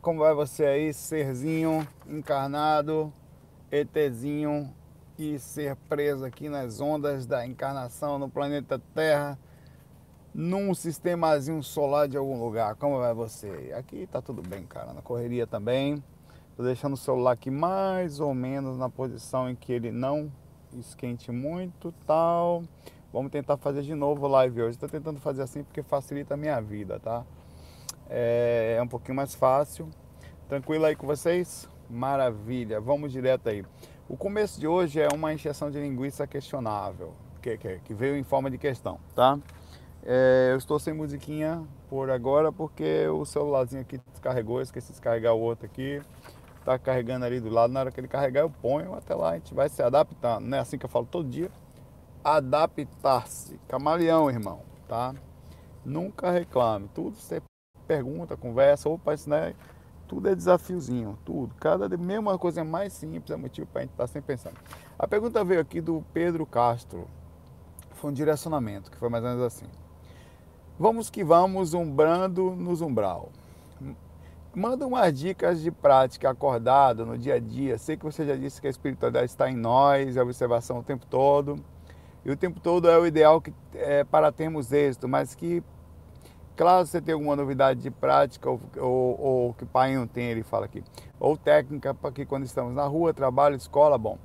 [0.00, 3.12] como vai você aí, serzinho encarnado,
[3.70, 4.72] ETzinho
[5.18, 9.38] e ser preso aqui nas ondas da encarnação no planeta Terra,
[10.32, 12.74] num sistemazinho solar de algum lugar.
[12.76, 13.74] Como vai você?
[13.76, 16.02] Aqui tá tudo bem, cara, na correria também.
[16.56, 20.32] Tô deixando o celular aqui mais ou menos na posição em que ele não
[20.72, 22.62] esquente muito, tal.
[23.12, 24.70] Vamos tentar fazer de novo live hoje.
[24.70, 27.26] Estou tentando fazer assim porque facilita a minha vida, tá?
[28.08, 29.88] É, é um pouquinho mais fácil.
[30.48, 31.68] Tranquilo aí com vocês?
[31.90, 33.64] Maravilha, vamos direto aí.
[34.08, 38.22] O começo de hoje é uma injeção de linguiça questionável, que, que, que veio em
[38.22, 39.38] forma de questão, tá?
[40.04, 45.34] É, eu estou sem musiquinha por agora porque o celularzinho aqui descarregou, esqueci de descarregar
[45.34, 46.00] o outro aqui.
[46.64, 49.34] Tá carregando ali do lado, na hora que ele carregar eu ponho, até lá a
[49.34, 51.50] gente vai se adaptando, não é assim que eu falo todo dia.
[52.22, 55.14] Adaptar-se, camaleão, irmão, tá?
[55.84, 57.40] Nunca reclame, tudo você
[57.86, 59.54] pergunta, conversa, opa, isso né?
[60.08, 61.54] Tudo é desafiozinho, tudo.
[61.56, 64.56] Cada mesma coisa mais simples é motivo para a gente estar tá sempre pensando.
[64.98, 67.08] A pergunta veio aqui do Pedro Castro.
[67.94, 69.66] Foi um direcionamento, que foi mais ou menos assim.
[70.78, 73.30] Vamos que vamos, umbrando nos umbral.
[74.54, 77.76] Manda umas dicas de prática acordado no dia a dia.
[77.78, 81.04] Sei que você já disse que a espiritualidade está em nós, a observação o tempo
[81.06, 81.58] todo.
[82.24, 85.62] E o tempo todo é o ideal que, é, para termos êxito, mas que
[86.56, 90.42] Claro, você tem alguma novidade de prática ou, ou, ou que pai não tem, ele
[90.42, 90.82] fala aqui,
[91.20, 94.16] ou técnica para que quando estamos na rua, trabalho, escola, bom.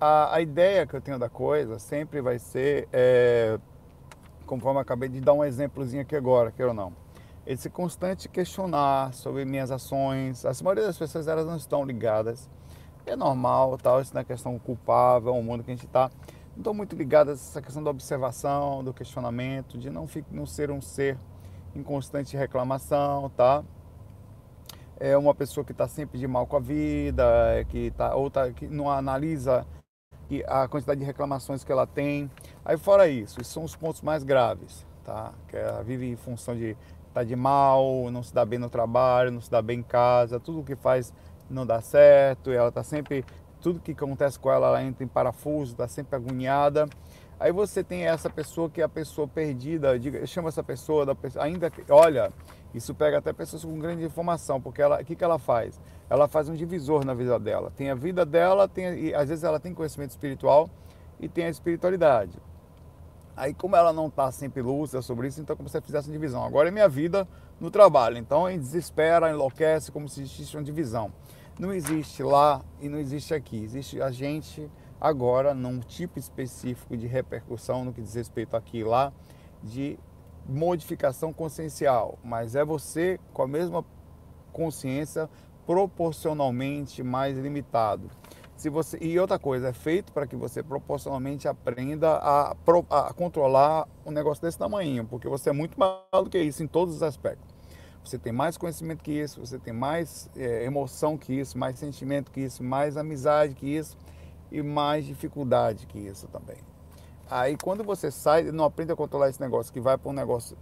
[0.00, 3.60] A, a ideia que eu tenho da coisa sempre vai ser, é,
[4.44, 6.92] conforme eu acabei de dar um exemplozinho aqui agora, quer ou não,
[7.46, 10.44] esse constante questionar sobre minhas ações.
[10.44, 12.50] A maioria das pessoas elas não estão ligadas.
[13.06, 16.10] É normal, tal, isso não é questão culpável, é um mundo que a gente está.
[16.50, 20.72] Não estão muito ligadas a essa questão da observação, do questionamento, de não, não ser
[20.72, 21.16] um ser
[21.74, 23.64] em constante reclamação, tá?
[25.00, 28.30] É uma pessoa que está sempre de mal com a vida, é que, tá, ou
[28.30, 29.64] tá, que não analisa
[30.46, 32.30] a quantidade de reclamações que ela tem.
[32.64, 35.32] Aí fora isso, esses são os pontos mais graves, tá?
[35.48, 36.80] Que ela vive em função de estar
[37.14, 40.38] tá de mal, não se dá bem no trabalho, não se dá bem em casa,
[40.38, 41.12] tudo que faz
[41.48, 43.24] não dá certo, ela está sempre,
[43.60, 46.86] tudo que acontece com ela, ela entra em parafuso, está sempre agoniada.
[47.40, 51.14] Aí você tem essa pessoa que é a pessoa perdida, diga, chama essa pessoa, da
[51.14, 52.32] pessoa, ainda que, olha,
[52.74, 55.80] isso pega até pessoas com grande informação, porque ela, o que, que ela faz?
[56.10, 57.72] Ela faz um divisor na vida dela.
[57.76, 60.68] Tem a vida dela, tem, e às vezes ela tem conhecimento espiritual
[61.20, 62.32] e tem a espiritualidade.
[63.36, 66.44] Aí como ela não está sempre lúcida sobre isso, então como se fizesse uma divisão.
[66.44, 67.26] Agora é minha vida
[67.60, 68.18] no trabalho.
[68.18, 71.12] Então desespera, enlouquece, como se existisse uma divisão.
[71.56, 73.62] Não existe lá e não existe aqui.
[73.62, 74.68] Existe a gente
[75.00, 79.12] agora num tipo específico de repercussão no que diz respeito aqui e lá
[79.62, 79.98] de
[80.48, 83.84] modificação consciencial, mas é você com a mesma
[84.52, 85.28] consciência
[85.66, 88.10] proporcionalmente mais limitado.
[88.56, 92.56] Se você e outra coisa é feito para que você proporcionalmente aprenda a,
[92.90, 96.66] a, controlar um negócio desse tamanho, porque você é muito mais do que isso em
[96.66, 97.46] todos os aspectos.
[98.02, 102.32] Você tem mais conhecimento que isso, você tem mais é, emoção que isso, mais sentimento
[102.32, 103.96] que isso, mais amizade que isso
[104.50, 106.56] e mais dificuldade que isso também.
[107.30, 110.56] Aí quando você sai, não aprende a controlar esse negócio, que vai para um negócio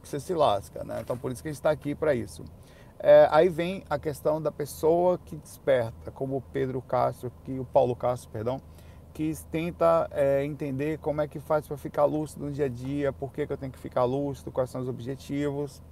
[0.00, 1.00] que você se lasca, né?
[1.00, 2.44] Então por isso que a gente está aqui para isso.
[2.98, 7.64] É, aí vem a questão da pessoa que desperta, como o Pedro Castro, que o
[7.64, 8.60] Paulo Castro, perdão,
[9.12, 13.12] que tenta é, entender como é que faz para ficar lúcido no dia a dia,
[13.12, 15.82] por que, que eu tenho que ficar lúcido, quais são os objetivos,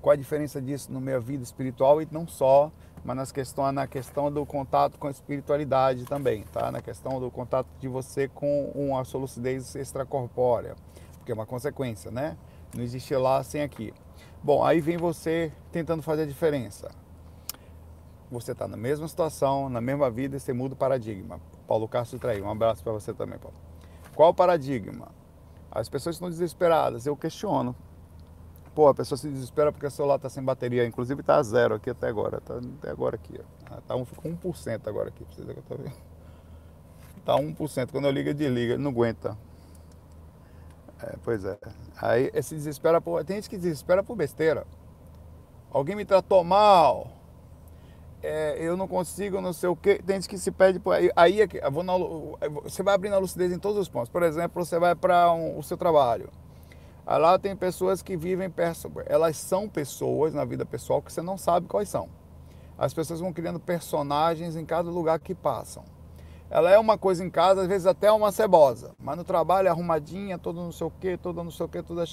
[0.00, 2.72] qual a diferença disso na minha vida espiritual e não só
[3.04, 6.70] mas nas questões, na questão do contato com a espiritualidade também, tá?
[6.70, 10.74] Na questão do contato de você com uma sua lucidez extracorpórea,
[11.18, 12.36] porque é uma consequência, né?
[12.74, 13.92] Não existe lá sem aqui.
[14.42, 16.90] Bom, aí vem você tentando fazer a diferença.
[18.30, 21.40] Você está na mesma situação, na mesma vida e você muda o paradigma.
[21.66, 22.44] Paulo Castro traiu.
[22.44, 23.56] Um abraço para você também, Paulo.
[24.14, 25.08] Qual o paradigma?
[25.70, 27.06] As pessoas estão desesperadas.
[27.06, 27.74] Eu questiono.
[28.78, 30.86] Pô, a pessoa se desespera porque o celular está sem bateria.
[30.86, 32.40] Inclusive está zero aqui até agora.
[32.40, 33.34] Tá até agora aqui.
[33.36, 33.74] Ó.
[33.74, 35.24] Ah, tá um, ficou 1% agora aqui.
[35.24, 35.96] Precisa que eu tô vendo.
[37.24, 37.90] Tá 1%.
[37.90, 38.78] Quando eu ligo, desliga.
[38.78, 39.36] Não aguenta.
[41.02, 41.58] É, pois é.
[42.00, 43.24] Aí esse desespera por.
[43.24, 44.64] Tem gente que desespera por besteira.
[45.72, 47.10] Alguém me tratou mal.
[48.22, 50.00] É, eu não consigo, não sei o quê.
[50.06, 51.10] Tem gente que se pede por aí.
[51.16, 51.94] Aí é que, na,
[52.62, 54.08] você vai abrindo a lucidez em todos os pontos.
[54.08, 56.30] Por exemplo, você vai para um, o seu trabalho.
[57.16, 58.52] Lá tem pessoas que vivem,
[59.06, 62.10] elas são pessoas na vida pessoal que você não sabe quais são.
[62.76, 65.84] As pessoas vão criando personagens em cada lugar que passam.
[66.50, 69.70] Ela é uma coisa em casa, às vezes até uma cebosa, mas no trabalho é
[69.70, 72.04] arrumadinha, toda não sei o quê, toda não sei o quê, toda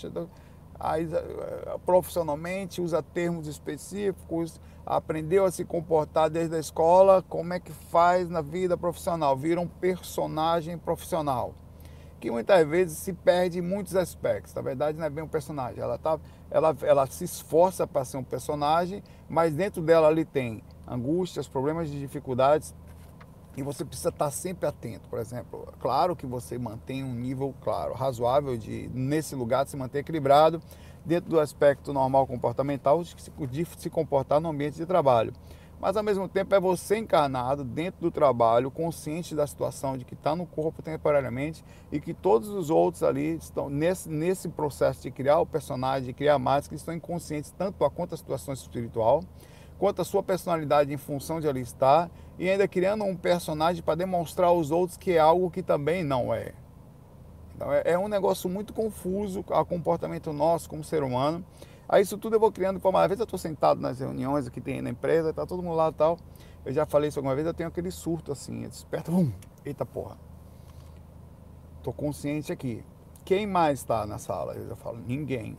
[0.80, 7.59] aí, eh, profissionalmente, usa termos específicos, aprendeu a se comportar desde a escola, como é
[7.59, 9.36] que faz na vida profissional?
[9.38, 11.53] Vira um personagem profissional.
[12.25, 14.51] Que muitas vezes se perde em muitos aspectos.
[14.56, 15.80] Na verdade, não é bem um personagem.
[15.80, 16.19] Ela, tá,
[16.50, 21.88] ela, ela se esforça para ser um personagem, mas dentro dela ali tem angústias, problemas
[21.88, 22.74] de dificuldades,
[23.56, 25.72] e você precisa estar sempre atento, por exemplo.
[25.80, 30.60] Claro que você mantém um nível, claro, razoável de, nesse lugar, de se manter equilibrado,
[31.06, 35.31] dentro do aspecto normal comportamental, de se comportar no ambiente de trabalho.
[35.80, 40.13] Mas ao mesmo tempo é você encarnado dentro do trabalho, consciente da situação de que
[40.13, 45.12] está no corpo temporariamente e que todos os outros ali estão nesse, nesse processo de
[45.12, 49.24] criar o personagem, de criar mais, que estão inconscientes tanto quanto a situação espiritual
[49.77, 53.95] quanto a sua personalidade em função de ali estar e ainda criando um personagem para
[53.95, 56.54] demonstrar aos outros que é algo que também não é.
[57.56, 61.44] Então é, é um negócio muito confuso o comportamento nosso como ser humano.
[61.87, 64.59] Aí isso tudo eu vou criando para uma vez eu estou sentado nas reuniões que
[64.59, 66.17] tem na empresa, tá todo mundo lá e tal.
[66.65, 69.31] Eu já falei isso alguma vez, eu tenho aquele surto assim, eu desperto, bum,
[69.63, 70.17] eita porra.
[71.83, 72.83] Tô consciente aqui.
[73.23, 74.53] Quem mais está na sala?
[74.53, 75.57] Eu já falo, ninguém.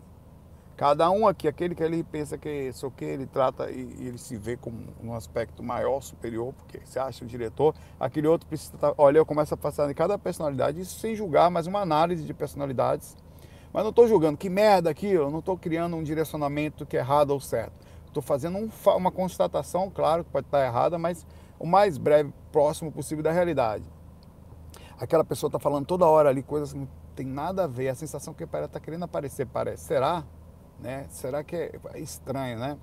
[0.77, 4.19] Cada um aqui, aquele que ele pensa que sou que ele trata e, e, ele
[4.19, 8.77] se vê como um aspecto maior, superior, porque você acha o diretor, aquele outro precisa.
[8.77, 12.25] Tá, olha, eu começo a passar em cada personalidade, isso sem julgar, mas uma análise
[12.25, 13.17] de personalidades.
[13.77, 17.01] Mas não estou julgando que merda aquilo, eu não estou criando um direcionamento que é
[17.01, 17.75] errado ou certo.
[18.07, 21.27] Estou fazendo um, uma constatação, claro que pode estar errada, mas
[21.59, 23.85] o mais breve, próximo possível da realidade.
[24.99, 27.95] Aquela pessoa está falando toda hora ali coisas que não tem nada a ver, a
[27.95, 29.85] sensação que ela está querendo aparecer parece.
[29.85, 30.25] Será?
[30.81, 31.07] né?
[31.11, 32.79] Será que é, é estranho, né?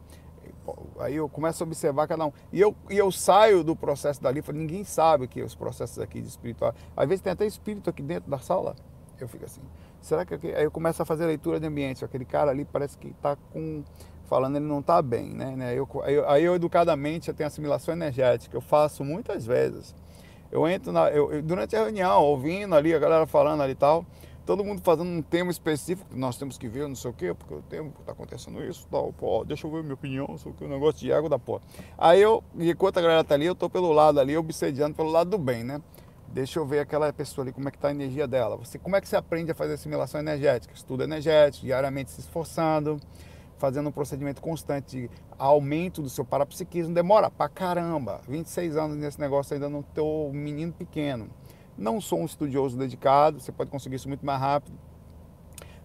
[1.00, 2.32] Aí eu começo a observar cada um.
[2.52, 6.22] E eu, e eu saio do processo dali, falo, ninguém sabe que os processos aqui
[6.22, 6.76] de espiritual.
[6.96, 8.76] Às vezes tem até espírito aqui dentro da sala.
[9.20, 9.62] Eu fico assim,
[10.06, 10.36] será que.
[10.54, 12.04] Aí eu começo a fazer leitura de ambiente.
[12.04, 13.84] Aquele cara ali parece que está com.
[14.26, 15.56] Falando, ele não está bem, né?
[15.56, 15.70] né?
[15.70, 15.88] Aí, eu,
[16.28, 18.56] aí eu educadamente eu tenho assimilação energética.
[18.56, 19.94] Eu faço muitas vezes.
[20.52, 24.06] Eu entro na, eu, durante a reunião, ouvindo ali, a galera falando ali e tal
[24.46, 27.54] todo mundo fazendo um tema específico nós temos que ver, não sei o quê, porque
[27.54, 30.64] o tempo está acontecendo isso, tal, pô, deixa eu ver minha opinião, não sei o
[30.64, 31.62] o negócio de água da porra.
[31.98, 35.30] Aí eu, enquanto a galera tá ali, eu tô pelo lado ali, obsediando pelo lado
[35.30, 35.82] do bem, né?
[36.34, 38.58] Deixa eu ver aquela pessoa ali, como é que tá a energia dela.
[38.58, 40.74] Você, como é que você aprende a fazer assimilação energética?
[40.74, 43.00] Estudo energético, diariamente se esforçando,
[43.60, 46.92] fazendo um procedimento constante de aumento do seu parapsiquismo.
[46.92, 48.20] Demora pra caramba.
[48.28, 51.30] 26 anos nesse negócio, ainda não tô um menino pequeno.
[51.78, 54.76] Não sou um estudioso dedicado, você pode conseguir isso muito mais rápido,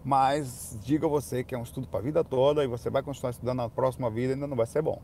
[0.02, 3.30] mas diga você que é um estudo para a vida toda e você vai continuar
[3.32, 5.02] estudando na próxima vida ainda não vai ser bom.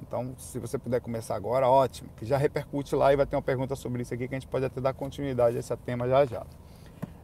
[0.00, 3.42] Então, se você puder começar agora, ótimo, que já repercute lá e vai ter uma
[3.42, 6.24] pergunta sobre isso aqui que a gente pode até dar continuidade a esse tema já
[6.26, 6.46] já.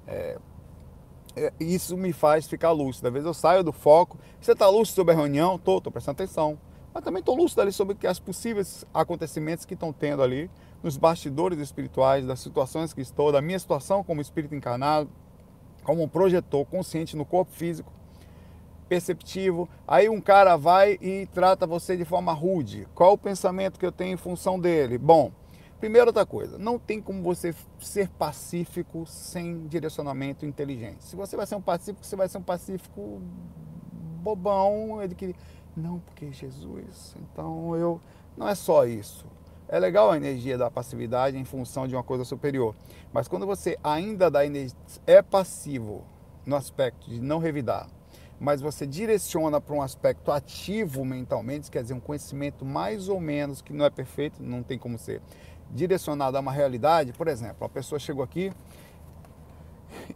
[0.06, 0.38] É,
[1.36, 3.08] é isso me faz ficar lúcido.
[3.08, 4.18] Às vezes eu saio do foco.
[4.40, 5.56] Você está lúcido sobre a reunião?
[5.56, 6.58] Estou, estou prestando atenção.
[6.92, 10.50] Mas também estou lúcido ali sobre os possíveis acontecimentos que estão tendo ali
[10.82, 15.08] nos bastidores espirituais, das situações que estou, da minha situação como espírito encarnado,
[15.84, 17.92] como um projetor consciente no corpo físico,
[18.90, 19.68] perceptivo.
[19.86, 22.88] Aí um cara vai e trata você de forma rude.
[22.92, 24.98] Qual o pensamento que eu tenho em função dele?
[24.98, 25.30] Bom,
[25.78, 31.04] primeira outra coisa, não tem como você ser pacífico sem direcionamento inteligente.
[31.04, 33.22] Se você vai ser um pacífico, você vai ser um pacífico
[34.20, 35.36] bobão, ele que
[35.76, 38.00] não, porque Jesus, então eu
[38.36, 39.24] não é só isso.
[39.68, 42.74] É legal a energia da passividade em função de uma coisa superior.
[43.12, 46.04] Mas quando você ainda dá energia, é passivo
[46.44, 47.88] no aspecto de não revidar,
[48.40, 53.60] mas você direciona para um aspecto ativo mentalmente, quer dizer, um conhecimento mais ou menos
[53.60, 55.20] que não é perfeito, não tem como ser
[55.70, 57.12] direcionado a uma realidade.
[57.12, 58.50] Por exemplo, uma pessoa chegou aqui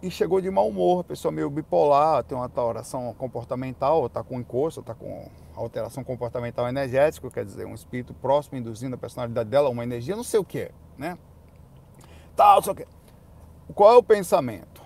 [0.03, 4.41] e chegou de mau humor, a pessoa meio bipolar, tem uma alteração comportamental, está com
[4.41, 9.69] encosto, está com alteração comportamental energética, quer dizer, um espírito próximo induzindo a personalidade dela,
[9.69, 11.19] uma energia, não sei o que, né?
[12.35, 12.87] Tal, só que.
[13.75, 14.83] Qual é o pensamento?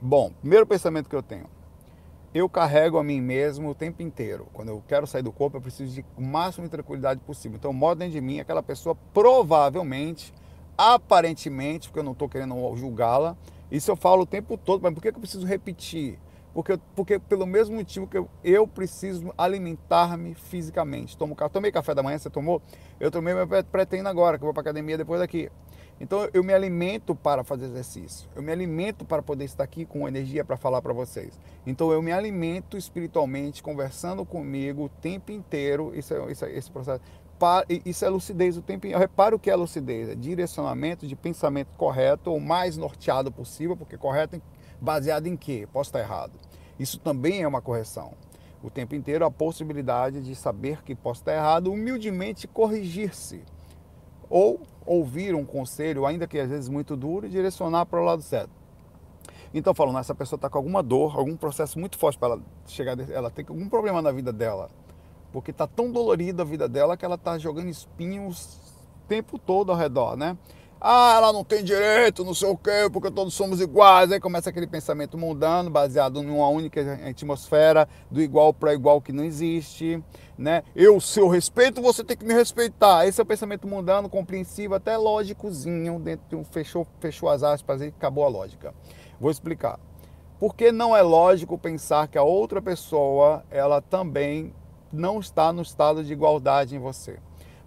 [0.00, 1.46] Bom, primeiro pensamento que eu tenho.
[2.32, 4.46] Eu carrego a mim mesmo o tempo inteiro.
[4.52, 7.56] Quando eu quero sair do corpo, eu preciso de o máximo de tranquilidade possível.
[7.56, 10.32] Então, o modo dentro de mim, aquela pessoa provavelmente,
[10.78, 13.36] aparentemente, porque eu não estou querendo julgá-la,
[13.68, 16.20] isso eu falo o tempo todo, mas por que eu preciso repetir?
[16.54, 21.16] Porque, porque pelo mesmo motivo que eu, eu preciso alimentar-me fisicamente.
[21.16, 22.62] Tomo, tomei café da manhã, você tomou?
[23.00, 25.50] Eu tomei meu pré-treino agora, que eu vou para academia depois daqui.
[26.00, 28.28] Então eu me alimento para fazer exercício.
[28.34, 31.38] Eu me alimento para poder estar aqui com energia para falar para vocês.
[31.66, 35.92] Então eu me alimento espiritualmente, conversando comigo o tempo inteiro.
[35.94, 37.02] Isso é, isso é esse processo.
[37.84, 38.98] Isso é lucidez o tempo inteiro.
[38.98, 43.98] Repara o que é lucidez: é direcionamento de pensamento correto, o mais norteado possível, porque
[43.98, 44.40] correto
[44.80, 45.68] baseado em quê?
[45.70, 46.32] Posso estar errado.
[46.78, 48.14] Isso também é uma correção.
[48.62, 53.42] O tempo inteiro a possibilidade de saber que posso estar errado, humildemente corrigir-se.
[54.28, 58.22] Ou ouvir um conselho, ainda que às vezes muito duro, e direcionar para o lado
[58.22, 58.50] certo.
[59.52, 62.98] Então, falando, essa pessoa está com alguma dor, algum processo muito forte para ela chegar,
[63.10, 64.70] ela tem algum problema na vida dela,
[65.32, 68.60] porque está tão dolorida a vida dela que ela está jogando espinhos
[69.04, 70.36] o tempo todo ao redor, né?
[70.82, 74.10] Ah, ela não tem direito, não sei o quê, porque todos somos iguais.
[74.10, 79.22] Aí começa aquele pensamento mundano, baseado numa única atmosfera do igual para igual que não
[79.22, 80.02] existe.
[80.38, 80.62] Né?
[80.74, 83.06] Eu, se respeito, você tem que me respeitar.
[83.06, 87.82] Esse é o pensamento mundano, compreensivo, até lógicozinho, dentro de um fechou, fechou as aspas
[87.82, 88.72] e acabou a lógica.
[89.20, 89.78] Vou explicar.
[90.38, 94.54] Porque não é lógico pensar que a outra pessoa, ela também
[94.90, 97.18] não está no estado de igualdade em você.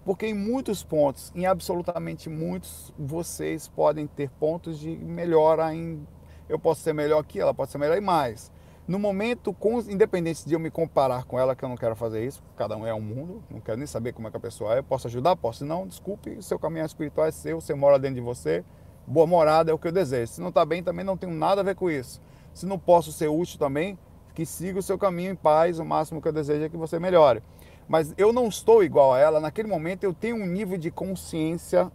[0.04, 6.06] Porque em muitos pontos, em absolutamente muitos, vocês podem ter pontos de melhora em.
[6.46, 8.52] Eu posso ser melhor que ela, pode ser melhor e mais.
[8.86, 9.56] No momento,
[9.88, 12.86] independente de eu me comparar com ela, que eu não quero fazer isso, cada um
[12.86, 15.06] é um mundo, não quero nem saber como é que a pessoa é, eu posso
[15.06, 18.62] ajudar, posso, não, desculpe, seu caminho espiritual é seu, você mora dentro de você,
[19.06, 20.32] boa morada é o que eu desejo.
[20.32, 22.20] Se não está bem, também não tenho nada a ver com isso.
[22.52, 23.98] Se não posso ser útil também,
[24.34, 26.98] que siga o seu caminho em paz, o máximo que eu desejo é que você
[26.98, 27.42] melhore
[27.88, 29.40] mas eu não estou igual a ela.
[29.40, 31.90] Naquele momento eu tenho um nível de consciência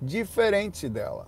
[0.00, 1.26] diferente dela.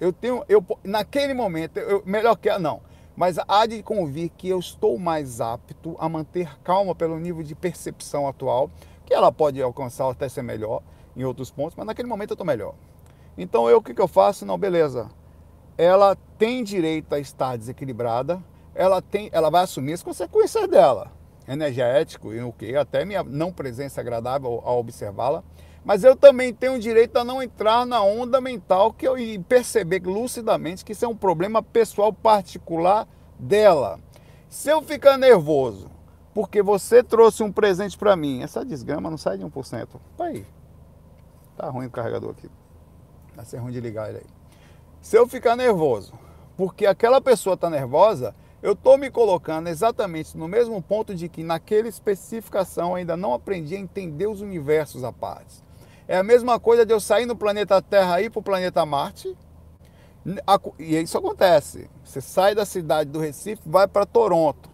[0.00, 2.80] Eu tenho, eu, naquele momento, eu, melhor que ela, não.
[3.14, 7.54] Mas há de convir que eu estou mais apto a manter calma pelo nível de
[7.54, 8.70] percepção atual,
[9.04, 10.82] que ela pode alcançar até ser melhor
[11.14, 12.74] em outros pontos, mas naquele momento eu estou melhor.
[13.36, 14.44] Então eu o que, que eu faço?
[14.44, 15.10] Não, beleza.
[15.76, 18.42] Ela tem direito a estar desequilibrada,
[18.74, 21.12] ela tem, ela vai assumir as consequências dela
[21.46, 25.42] energético e o que até minha não presença agradável ao observá-la,
[25.84, 29.38] mas eu também tenho o direito a não entrar na onda mental que eu e
[29.38, 33.08] perceber lucidamente que isso é um problema pessoal particular
[33.38, 33.98] dela.
[34.48, 35.90] Se eu ficar nervoso
[36.32, 39.88] porque você trouxe um presente para mim, essa desgrama não sai de 1%.
[40.18, 40.46] Aí.
[41.56, 42.48] Tá ruim o carregador aqui.
[43.34, 44.26] Vai ser ruim de ligar ele aí.
[45.00, 46.14] Se eu ficar nervoso
[46.56, 51.42] porque aquela pessoa está nervosa, eu estou me colocando exatamente no mesmo ponto de que
[51.42, 55.62] naquela especificação ainda não aprendi a entender os universos à parte.
[56.06, 58.86] É a mesma coisa de eu sair no planeta Terra e ir para o planeta
[58.86, 59.36] Marte.
[60.78, 61.90] E isso acontece.
[62.04, 64.70] Você sai da cidade do Recife, vai para Toronto.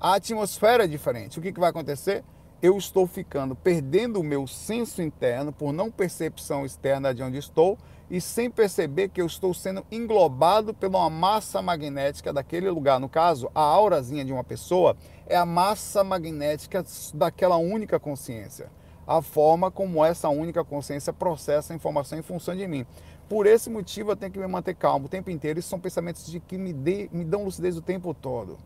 [0.00, 1.38] A atmosfera é diferente.
[1.38, 2.24] O que, que vai acontecer?
[2.62, 7.76] Eu estou ficando, perdendo o meu senso interno por não percepção externa de onde estou
[8.10, 13.00] e sem perceber que eu estou sendo englobado pela massa magnética daquele lugar.
[13.00, 14.96] No caso, a aurazinha de uma pessoa
[15.26, 16.84] é a massa magnética
[17.14, 18.70] daquela única consciência.
[19.06, 22.86] A forma como essa única consciência processa a informação em função de mim.
[23.28, 25.58] Por esse motivo eu tenho que me manter calmo o tempo inteiro.
[25.58, 28.56] Isso são pensamentos de que me, dê, me dão lucidez o tempo todo.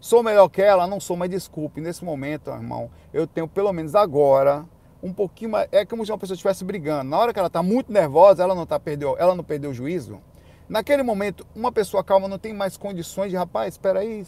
[0.00, 0.86] Sou melhor que ela?
[0.86, 4.64] Não sou, mas desculpe, nesse momento, irmão, eu tenho pelo menos agora
[5.02, 5.68] um pouquinho mais.
[5.72, 7.10] É como se uma pessoa estivesse brigando.
[7.10, 9.74] Na hora que ela está muito nervosa, ela não, tá, perdeu, ela não perdeu o
[9.74, 10.20] juízo.
[10.68, 14.24] Naquele momento, uma pessoa calma não tem mais condições de, rapaz, espera aí.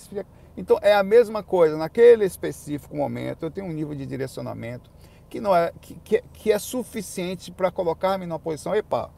[0.57, 1.77] Então é a mesma coisa.
[1.77, 4.91] Naquele específico momento, eu tenho um nível de direcionamento
[5.29, 8.75] que não é que, que, que é suficiente para colocar-me numa posição.
[8.75, 9.11] Epa,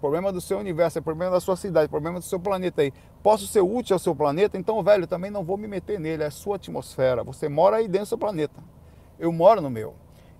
[0.00, 2.92] problema do seu universo, é problema da sua cidade, problema do seu planeta aí.
[3.22, 6.22] Posso ser útil ao seu planeta, então, velho, também não vou me meter nele.
[6.22, 7.24] É sua atmosfera.
[7.24, 8.62] Você mora aí dentro do seu planeta.
[9.18, 9.94] Eu moro no meu.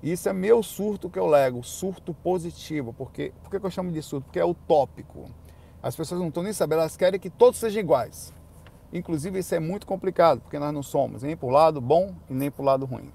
[0.04, 2.92] Isso é meu surto que eu lego, surto positivo.
[2.92, 4.26] Porque, por que eu chamo de surto?
[4.26, 5.24] Porque é utópico.
[5.82, 8.30] As pessoas não estão nem sabendo, elas querem que todos sejam iguais.
[8.92, 12.34] Inclusive, isso é muito complicado, porque nós não somos nem para o lado bom e
[12.34, 13.10] nem para o lado ruim.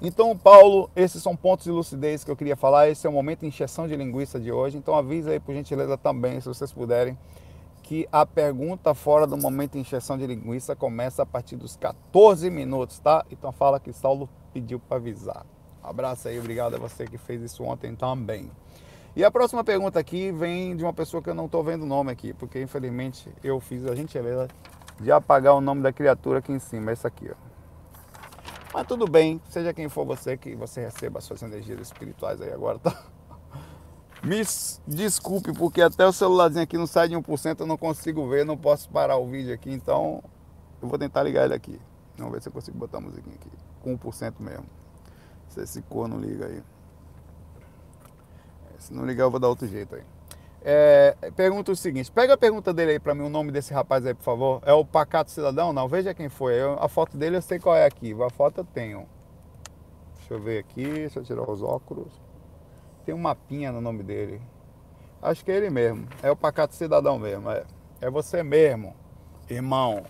[0.00, 2.88] Então, Paulo, esses são pontos de lucidez que eu queria falar.
[2.88, 4.78] Esse é o momento de injeção de linguiça de hoje.
[4.78, 7.18] Então, avisa aí, por gentileza, também, se vocês puderem,
[7.82, 12.48] que a pergunta fora do momento de injeção de linguiça começa a partir dos 14
[12.50, 13.26] minutos, tá?
[13.32, 15.44] Então, fala que Saulo pediu para avisar.
[15.86, 18.50] Abraço aí, obrigado a você que fez isso ontem também.
[19.14, 21.86] E a próxima pergunta aqui vem de uma pessoa que eu não estou vendo o
[21.86, 24.48] nome aqui, porque infelizmente eu fiz a gentileza
[24.98, 27.34] de apagar o nome da criatura aqui em cima, esse aqui, ó.
[28.74, 32.52] Mas tudo bem, seja quem for você, que você receba as suas energias espirituais aí
[32.52, 33.04] agora, tá?
[34.24, 34.42] Me
[34.88, 38.56] desculpe, porque até o celularzinho aqui não sai de 1%, eu não consigo ver, não
[38.56, 40.20] posso parar o vídeo aqui, então
[40.82, 41.80] eu vou tentar ligar ele aqui.
[42.18, 43.50] Vamos ver se eu consigo botar a musiquinha aqui,
[43.80, 44.66] com 1% mesmo.
[45.56, 46.62] Se esse corno liga aí.
[48.78, 50.02] Se não ligar, eu vou dar outro jeito aí.
[50.62, 54.04] É, pergunta o seguinte: pega a pergunta dele aí para mim, o nome desse rapaz
[54.04, 54.62] aí, por favor.
[54.66, 55.72] É o Pacato Cidadão?
[55.72, 56.60] Não, veja quem foi.
[56.60, 58.14] Eu, a foto dele eu sei qual é aqui.
[58.22, 59.08] A foto eu tenho.
[60.18, 62.12] Deixa eu ver aqui, deixa eu tirar os óculos.
[63.06, 64.42] Tem um mapinha no nome dele.
[65.22, 66.06] Acho que é ele mesmo.
[66.22, 67.50] É o Pacato Cidadão mesmo.
[67.50, 67.64] É,
[68.00, 68.94] é você mesmo.
[69.48, 70.04] Irmão,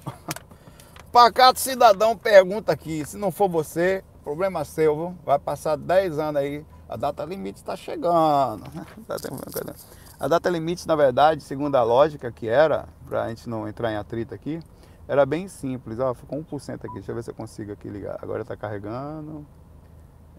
[1.12, 5.18] Pacato Cidadão pergunta aqui, se não for você, problema seu, viu?
[5.24, 8.64] vai passar 10 anos aí, a data limite está chegando.
[10.18, 13.92] A data limite, na verdade, segundo a lógica que era, para a gente não entrar
[13.92, 14.58] em atrito aqui,
[15.06, 15.98] era bem simples.
[15.98, 18.18] Ó, ficou 1% aqui, deixa eu ver se eu consigo aqui ligar.
[18.22, 19.46] Agora está carregando.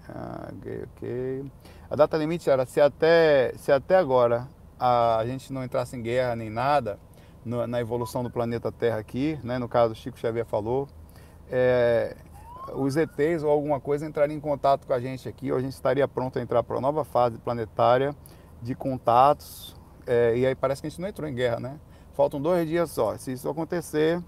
[0.09, 0.51] Ah,
[0.95, 1.45] ok.
[1.91, 4.47] A data limite era se até, se até agora
[4.79, 6.97] a gente não entrasse em guerra nem nada,
[7.45, 9.59] no, na evolução do planeta Terra aqui, né?
[9.59, 10.89] no caso Chico Xavier falou,
[11.51, 12.17] é,
[12.73, 15.73] os ETs ou alguma coisa entrariam em contato com a gente aqui, ou a gente
[15.73, 18.15] estaria pronto a entrar para uma nova fase planetária
[18.61, 21.79] de contatos, é, e aí parece que a gente não entrou em guerra, né?
[22.13, 23.15] Faltam dois dias só.
[23.17, 24.23] Se isso acontecer,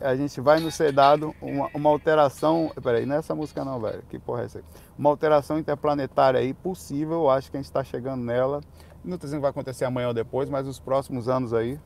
[0.00, 2.72] a gente vai nos ser dado uma, uma alteração.
[2.82, 4.02] Peraí, não é essa música não, velho.
[4.08, 4.64] Que porra é essa aí?
[4.98, 8.60] Uma alteração interplanetária aí possível, eu acho que a gente está chegando nela.
[9.04, 11.78] Não estou dizendo que vai acontecer amanhã ou depois, mas nos próximos anos aí,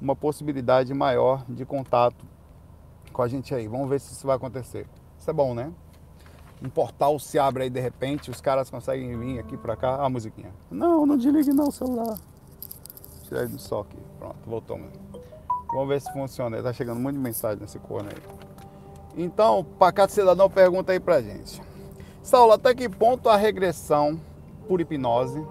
[0.00, 2.24] uma possibilidade maior de contato
[3.12, 3.68] com a gente aí.
[3.68, 4.86] Vamos ver se isso vai acontecer.
[5.26, 5.72] Isso é bom, né?
[6.62, 9.96] Um portal se abre aí de repente, os caras conseguem vir aqui pra cá.
[9.96, 10.52] a musiquinha.
[10.70, 12.16] Não, não desligue não o celular.
[13.24, 13.98] Tirar ele do sol aqui.
[14.20, 14.78] Pronto, voltou.
[15.72, 16.62] Vamos ver se funciona.
[16.62, 18.22] Tá chegando muita mensagem nesse corno aí.
[19.16, 21.60] Então, Pacato Cidadão pergunta aí pra gente.
[22.22, 24.20] Saulo, até que ponto a regressão
[24.68, 25.44] por hipnose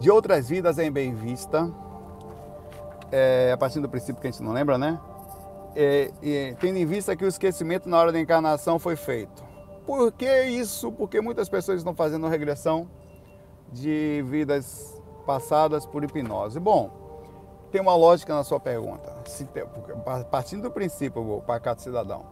[0.00, 1.72] de outras vidas é bem vista?
[3.12, 4.98] É, a partir do princípio que a gente não lembra, né?
[5.78, 9.44] É, é, tendo em vista que o esquecimento na hora da encarnação foi feito.
[9.84, 10.90] Por que isso?
[10.90, 12.88] Porque muitas pessoas estão fazendo regressão
[13.70, 16.58] de vidas passadas por hipnose.
[16.58, 16.90] Bom,
[17.70, 19.12] tem uma lógica na sua pergunta.
[20.30, 22.24] Partindo do princípio, pacato cidadão,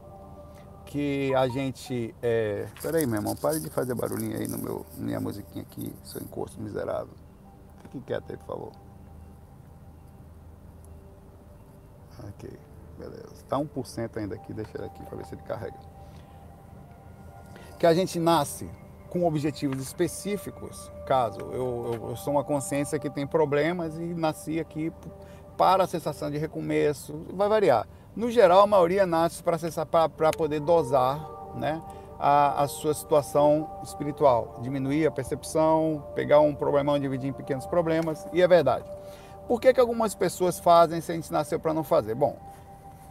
[0.87, 2.15] que a gente.
[2.23, 2.67] É...
[2.81, 6.59] Peraí, meu irmão, pare de fazer barulhinho aí no meu, minha musiquinha aqui, seu encosto
[6.63, 7.15] miserável.
[7.83, 8.73] Fique quieto aí, por favor.
[12.27, 12.51] Ok,
[12.99, 13.33] beleza.
[13.35, 15.79] Está 1% ainda aqui, deixa ele aqui para ver se ele carrega.
[17.79, 18.69] Que a gente nasce
[19.11, 24.59] com objetivos específicos, caso eu, eu, eu, sou uma consciência que tem problemas e nasci
[24.59, 24.93] aqui
[25.57, 27.87] para a sensação de recomeço, vai variar.
[28.17, 31.81] No geral, a maioria nasce para poder dosar né,
[32.19, 38.27] a, a, sua situação espiritual, diminuir a percepção, pegar um problemão, dividir em pequenos problemas,
[38.33, 38.85] e é verdade.
[39.47, 42.15] Por que, que algumas pessoas fazem se a gente nasceu para não fazer?
[42.15, 42.37] Bom,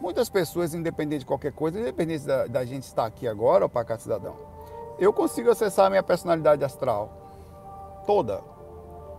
[0.00, 3.98] muitas pessoas, independente de qualquer coisa, independente da, da gente estar aqui agora, para cá
[3.98, 4.36] cidadão,
[4.98, 8.42] eu consigo acessar a minha personalidade astral toda.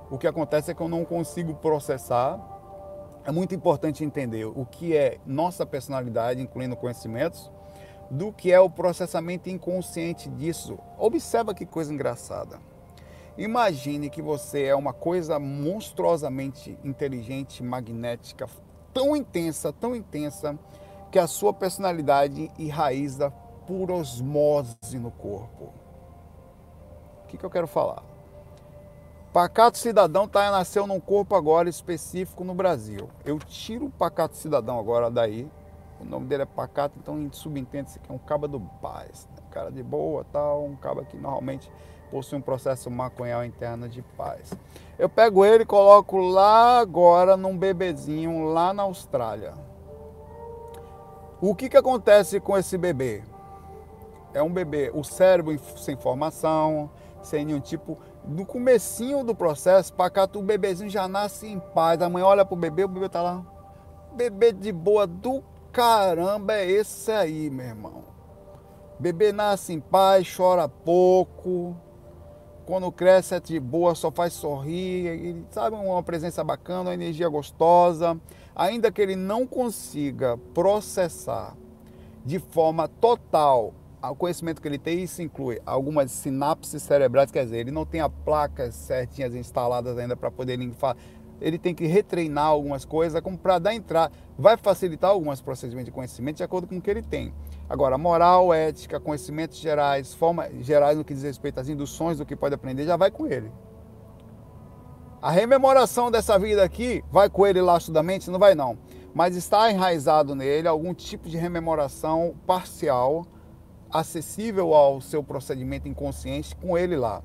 [0.09, 2.39] O que acontece é que eu não consigo processar
[3.25, 7.51] é muito importante entender o que é nossa personalidade, incluindo conhecimentos,
[8.09, 10.77] do que é o processamento inconsciente disso.
[10.95, 12.59] Observa que coisa engraçada.
[13.35, 18.47] Imagine que você é uma coisa monstruosamente inteligente, magnética,
[18.95, 20.57] tão intensa, tão intensa,
[21.11, 23.29] que a sua personalidade enraiza
[23.67, 25.73] por osmose no corpo.
[27.23, 28.03] O que, que eu quero falar?
[29.33, 33.09] Pacato Cidadão tá, nasceu num corpo agora específico no Brasil.
[33.25, 35.51] Eu tiro o Pacato Cidadão agora daí.
[35.99, 39.27] O nome dele é Pacato, então subentende-se que é um caba do paz.
[39.35, 39.43] Né?
[39.51, 41.69] Cara de boa, tal, um caba que normalmente
[42.11, 44.53] possui um processo maconhal interno de paz.
[44.97, 49.53] Eu pego ele e coloco lá agora num bebezinho lá na Austrália.
[51.41, 53.23] O que, que acontece com esse bebê?
[54.33, 56.89] É um bebê, o cérebro sem formação,
[57.21, 62.01] sem nenhum tipo no comecinho do processo, Pacato, o bebezinho já nasce em paz.
[62.01, 63.45] A mãe olha pro bebê, o bebê tá lá.
[64.13, 68.03] Bebê de boa do caramba é esse aí, meu irmão.
[68.97, 71.75] Bebê nasce em paz, chora pouco.
[72.65, 75.07] Quando cresce é de boa, só faz sorrir.
[75.07, 78.19] Ele, sabe, uma presença bacana, uma energia gostosa.
[78.55, 81.55] Ainda que ele não consiga processar
[82.25, 83.73] de forma total
[84.09, 88.01] o conhecimento que ele tem, isso inclui algumas sinapses cerebrais, quer dizer, ele não tem
[88.01, 90.95] as placas certinhas instaladas ainda para poder limpar.
[91.41, 94.13] Ele tem que retreinar algumas coisas, como para dar entrada.
[94.37, 97.33] Vai facilitar alguns procedimentos de conhecimento de acordo com o que ele tem.
[97.67, 102.35] Agora, moral, ética, conhecimentos gerais, formas gerais no que diz respeito às induções do que
[102.35, 103.51] pode aprender, já vai com ele.
[105.19, 108.29] A rememoração dessa vida aqui vai com ele lá da mente?
[108.29, 108.77] Não vai não.
[109.13, 113.25] Mas está enraizado nele algum tipo de rememoração parcial
[113.91, 117.23] acessível ao seu procedimento inconsciente com ele lá.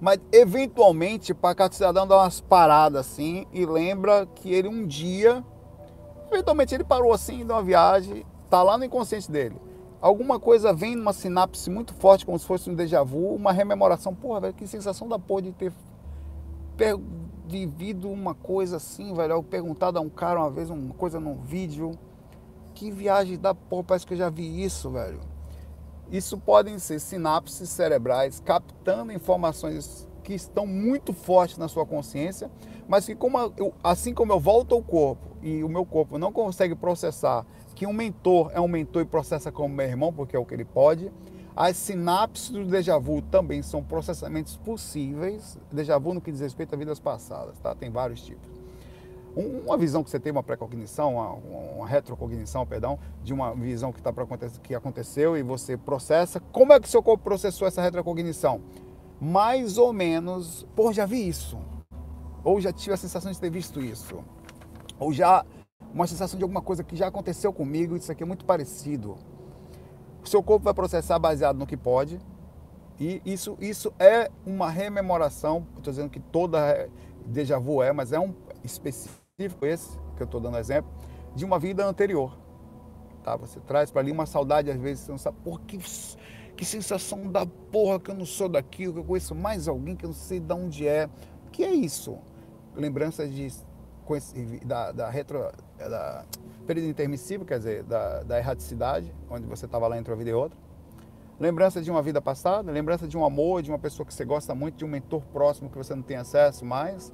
[0.00, 5.42] Mas eventualmente Pacato Cidadão dá umas paradas assim e lembra que ele um dia,
[6.30, 9.56] eventualmente ele parou assim, deu uma viagem, tá lá no inconsciente dele.
[10.00, 14.14] Alguma coisa vem numa sinapse muito forte, como se fosse um déjà vu, uma rememoração.
[14.14, 15.72] Porra, velho, que sensação da porra de ter
[17.46, 19.32] vivido uma coisa assim, velho.
[19.32, 21.92] Eu perguntado a um cara uma vez uma coisa num vídeo.
[22.74, 25.20] Que viagem da porra, parece que eu já vi isso, velho.
[26.10, 32.50] Isso podem ser sinapses cerebrais captando informações que estão muito fortes na sua consciência,
[32.86, 36.32] mas que como eu, assim como eu volto ao corpo e o meu corpo não
[36.32, 40.38] consegue processar que um mentor é um mentor e processa como meu irmão, porque é
[40.38, 41.12] o que ele pode,
[41.54, 45.58] as sinapses do déjà vu também são processamentos possíveis.
[45.70, 47.74] Déjà vu no que diz respeito a vidas passadas, tá?
[47.74, 48.50] Tem vários tipos.
[49.34, 51.32] Uma visão que você tem, uma pré-cognição, uma,
[51.76, 56.40] uma, retrocognição, perdão, de uma visão que, tá acontecer, que aconteceu e você processa.
[56.40, 58.62] Como é que seu corpo processou essa retrocognição?
[59.20, 61.58] Mais ou menos, pô, já vi isso.
[62.42, 64.24] Ou já tive a sensação de ter visto isso.
[64.98, 65.44] Ou já
[65.92, 69.16] uma sensação de alguma coisa que já aconteceu comigo, isso aqui é muito parecido.
[70.22, 72.18] O seu corpo vai processar baseado no que pode.
[72.98, 75.66] E isso, isso é uma rememoração.
[75.76, 76.88] Estou dizendo que toda
[77.26, 80.90] déjà vu é, mas é um específico esse, que eu estou dando exemplo,
[81.34, 82.36] de uma vida anterior.
[83.22, 83.36] Tá?
[83.36, 85.78] Você traz para ali uma saudade, às vezes você não sabe, por que,
[86.56, 90.04] que sensação da porra que eu não sou daqui, que eu conheço mais alguém que
[90.04, 91.08] eu não sei de onde é.
[91.46, 92.18] O que é isso?
[92.74, 93.48] Lembranças de,
[94.64, 96.24] da, da retro, da
[96.66, 100.34] período intermissivo, quer dizer, da, da erraticidade, onde você estava lá entre uma vida e
[100.34, 100.58] outra.
[101.38, 104.54] Lembrança de uma vida passada, lembrança de um amor, de uma pessoa que você gosta
[104.54, 107.12] muito, de um mentor próximo que você não tem acesso mais.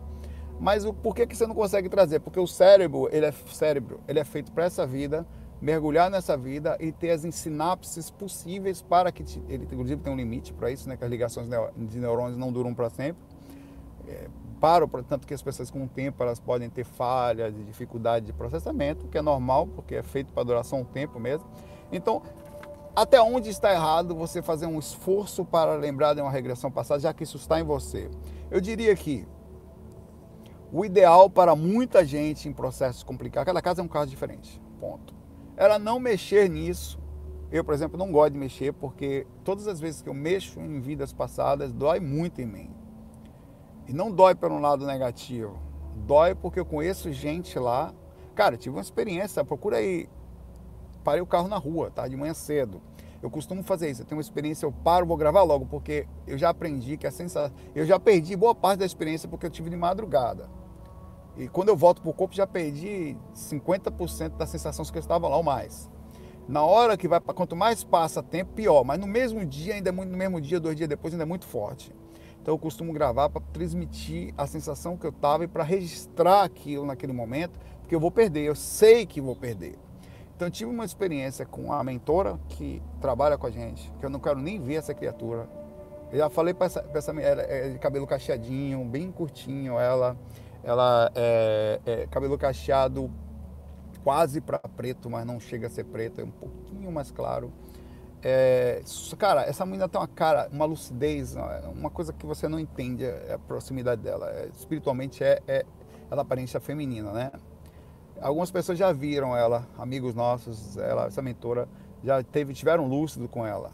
[0.60, 2.20] Mas o, por que, que você não consegue trazer?
[2.20, 5.26] Porque o cérebro, ele é cérebro, ele é feito para essa vida,
[5.60, 10.16] mergulhar nessa vida e ter as sinapses possíveis para que te, ele inclusive tem um
[10.16, 10.96] limite para isso, né?
[10.96, 13.20] Que as ligações de neurônios não duram para sempre.
[14.08, 14.28] É,
[14.62, 19.08] param, tanto que as pessoas com o tempo elas podem ter falhas, dificuldade de processamento,
[19.08, 21.44] que é normal, porque é feito para durar só um tempo mesmo.
[21.90, 22.22] Então,
[22.94, 27.12] até onde está errado você fazer um esforço para lembrar de uma regressão passada, já
[27.12, 28.08] que isso está em você?
[28.52, 29.26] Eu diria que
[30.70, 35.12] o ideal para muita gente em processos complicados, cada caso é um caso diferente, ponto.
[35.56, 37.00] Era não mexer nisso.
[37.50, 40.78] Eu, por exemplo, não gosto de mexer porque todas as vezes que eu mexo em
[40.80, 42.81] vidas passadas, dói muito em mim.
[43.86, 45.58] E não dói pelo lado negativo.
[46.06, 47.92] Dói porque eu conheço gente lá.
[48.34, 50.08] Cara, tive uma experiência, procura aí.
[51.04, 52.06] Parei o carro na rua, tá?
[52.06, 52.80] De manhã cedo.
[53.22, 54.02] Eu costumo fazer isso.
[54.02, 57.10] Eu tenho uma experiência, eu paro, vou gravar logo, porque eu já aprendi que a
[57.10, 57.54] sensação.
[57.74, 60.48] Eu já perdi boa parte da experiência porque eu tive de madrugada.
[61.36, 65.36] E quando eu volto pro corpo, já perdi 50% da sensação que eu estava lá
[65.36, 65.88] ou mais.
[66.48, 68.84] Na hora que vai, quanto mais passa tempo, pior.
[68.84, 71.26] Mas no mesmo dia, ainda é muito, no mesmo dia, dois dias depois, ainda é
[71.26, 71.94] muito forte.
[72.42, 76.84] Então eu costumo gravar para transmitir a sensação que eu estava e para registrar aquilo
[76.84, 79.78] naquele momento, porque eu vou perder, eu sei que vou perder.
[80.34, 84.10] Então eu tive uma experiência com a mentora que trabalha com a gente, que eu
[84.10, 85.48] não quero nem ver essa criatura.
[86.10, 90.16] Eu já falei para essa, pra essa ela é de cabelo cacheadinho, bem curtinho, ela,
[90.64, 93.08] ela é, é cabelo cacheado
[94.02, 97.52] quase para preto, mas não chega a ser preto, é um pouquinho mais claro.
[98.24, 98.82] É,
[99.18, 101.34] cara, essa menina tem uma cara, uma lucidez,
[101.74, 104.30] uma coisa que você não entende é a proximidade dela.
[104.30, 105.66] É, espiritualmente é, é
[106.10, 107.32] ela aparência feminina, né?
[108.20, 111.68] Algumas pessoas já viram ela, amigos nossos, ela, essa mentora,
[112.04, 113.72] já teve, tiveram lúcido com ela.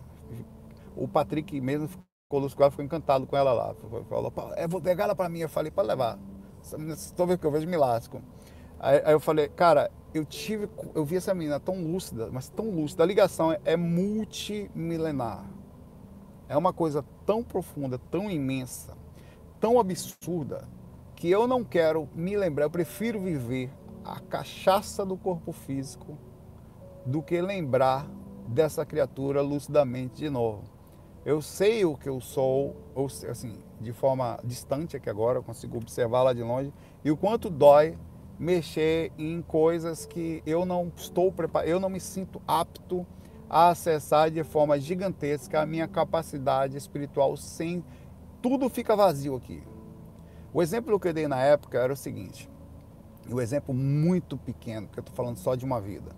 [0.96, 3.74] O Patrick mesmo ficou lúcido com ela, ficou encantado com ela lá.
[4.08, 5.40] Falou, é, vou pegar ela para mim.
[5.40, 6.18] Eu falei, pode levar.
[7.14, 8.22] Toda vez que eu vejo, me lasco.
[8.80, 12.70] Aí, aí, eu falei, cara, eu tive, eu vi essa menina tão lúcida, mas tão
[12.70, 13.02] lúcida.
[13.02, 15.44] A ligação é, é multimilenar.
[16.48, 18.96] É uma coisa tão profunda, tão imensa,
[19.60, 20.66] tão absurda,
[21.14, 22.64] que eu não quero me lembrar.
[22.64, 23.70] Eu prefiro viver
[24.04, 26.16] a cachaça do corpo físico
[27.04, 28.08] do que lembrar
[28.46, 30.62] dessa criatura lucidamente de novo.
[31.24, 35.76] Eu sei o que eu sou, ou assim, de forma distante aqui agora, eu consigo
[35.76, 36.72] observar lá de longe,
[37.04, 37.98] e o quanto dói
[38.38, 43.06] mexer em coisas que eu não estou preparado, eu não me sinto apto
[43.50, 47.84] a acessar de forma gigantesca a minha capacidade espiritual sem
[48.40, 49.62] tudo fica vazio aqui.
[50.52, 52.48] O exemplo que eu dei na época era o seguinte,
[53.28, 56.10] um exemplo muito pequeno, que eu estou falando só de uma vida.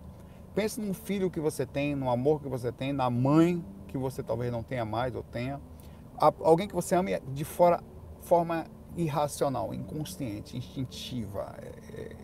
[0.55, 4.23] Pense num filho que você tem, no amor que você tem, na mãe que você
[4.23, 5.61] talvez não tenha mais ou tenha,
[6.19, 7.83] alguém que você ame de fora,
[8.21, 12.17] forma irracional, inconsciente, instintiva, é, é,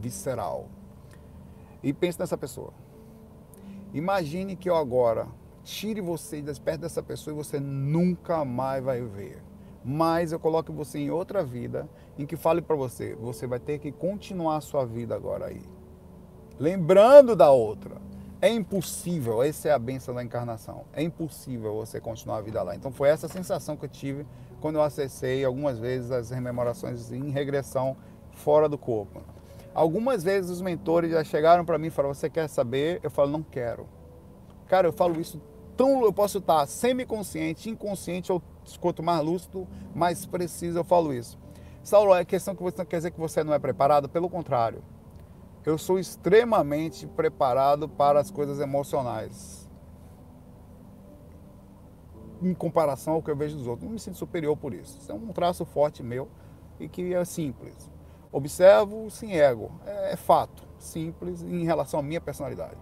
[0.00, 0.68] visceral.
[1.82, 2.72] E pense nessa pessoa.
[3.92, 5.28] Imagine que eu agora
[5.62, 9.42] tire você de perto dessa pessoa e você nunca mais vai ver.
[9.84, 13.78] Mas eu coloco você em outra vida em que fale para você, você vai ter
[13.78, 15.60] que continuar a sua vida agora aí.
[16.58, 18.00] Lembrando da outra.
[18.44, 20.84] É impossível, essa é a benção da encarnação.
[20.92, 22.76] É impossível você continuar a vida lá.
[22.76, 24.26] Então foi essa sensação que eu tive
[24.60, 27.96] quando eu acessei algumas vezes as rememorações em regressão
[28.32, 29.22] fora do corpo.
[29.74, 33.00] Algumas vezes os mentores já chegaram para mim e falaram: Você quer saber?
[33.02, 33.88] Eu falo: Não quero.
[34.68, 35.40] Cara, eu falo isso
[35.74, 36.04] tão.
[36.04, 38.42] Eu posso estar semi-consciente, inconsciente, ou
[38.78, 41.38] quanto mais lúcido, mais preciso eu falo isso.
[41.82, 44.06] Saulo, é questão que você não quer dizer que você não é preparado?
[44.06, 44.82] Pelo contrário.
[45.64, 49.68] Eu sou extremamente preparado para as coisas emocionais.
[52.42, 53.84] Em comparação ao que eu vejo dos outros.
[53.84, 54.98] Não me sinto superior por isso.
[54.98, 56.28] Isso é um traço forte meu
[56.78, 57.90] e que é simples.
[58.30, 59.70] Observo sem ego.
[59.86, 60.62] É, é fato.
[60.78, 62.76] Simples em relação à minha personalidade.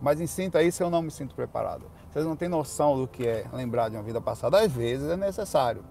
[0.00, 1.90] Mas em sinta isso eu não me sinto preparado.
[2.08, 4.60] Vocês não têm noção do que é lembrar de uma vida passada.
[4.60, 5.82] Às vezes é necessário.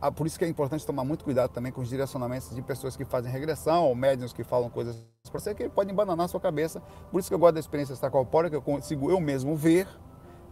[0.00, 2.96] Ah, por isso que é importante tomar muito cuidado também com os direcionamentos de pessoas
[2.96, 6.40] que fazem regressão ou médiums que falam coisas para você que podem bananar a sua
[6.40, 6.82] cabeça.
[7.10, 9.88] Por isso que eu gosto da experiência extracorpórea, que eu consigo eu mesmo ver,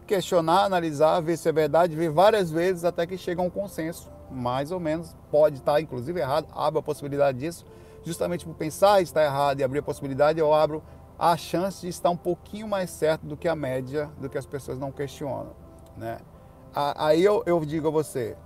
[0.07, 4.11] questionar, analisar, ver se é verdade, ver várias vezes até que chega a um consenso,
[4.31, 5.15] mais ou menos.
[5.31, 7.67] Pode estar, inclusive, errado, abro a possibilidade disso,
[8.03, 10.83] justamente por pensar está errado e abrir a possibilidade, eu abro
[11.19, 14.47] a chance de estar um pouquinho mais certo do que a média, do que as
[14.47, 15.55] pessoas não questionam.
[15.95, 16.19] Né?
[16.75, 18.37] Aí eu, eu digo a você,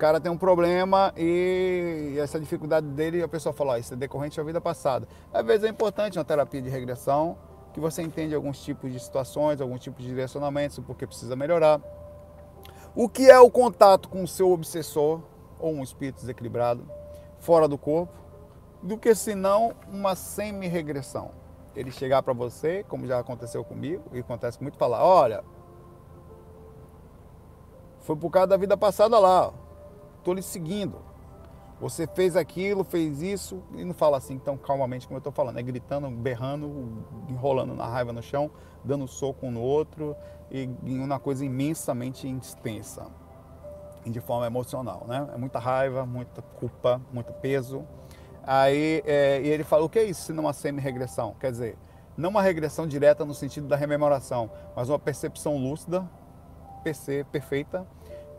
[0.00, 4.34] cara tem um problema e essa dificuldade dele, a pessoa fala, oh, isso é decorrente
[4.34, 5.06] da vida passada.
[5.30, 7.36] Às vezes é importante uma terapia de regressão,
[7.74, 11.82] que você entende alguns tipos de situações, alguns tipos de direcionamentos, porque precisa melhorar.
[12.94, 15.20] O que é o contato com o seu obsessor
[15.58, 16.82] ou um espírito desequilibrado
[17.38, 18.14] fora do corpo,
[18.82, 21.32] do que senão uma semi-regressão
[21.76, 25.44] ele chegar para você, como já aconteceu comigo, e acontece muito, falar, olha,
[28.00, 29.52] foi por causa da vida passada lá,
[30.20, 30.98] estou lhe seguindo.
[31.80, 35.58] Você fez aquilo, fez isso, e não fala assim tão calmamente como eu estou falando,
[35.58, 38.50] é gritando, berrando, enrolando na raiva no chão,
[38.84, 40.14] dando soco um no outro,
[40.50, 43.06] e uma coisa imensamente extensa,
[44.04, 45.26] de forma emocional, né?
[45.34, 47.86] É muita raiva, muita culpa, muito peso,
[48.42, 51.34] Aí é, e ele falou: o que é isso se não uma semi-regressão?
[51.38, 51.78] Quer dizer,
[52.16, 56.08] não uma regressão direta no sentido da rememoração, mas uma percepção lúcida,
[56.82, 57.86] PC, perfeita,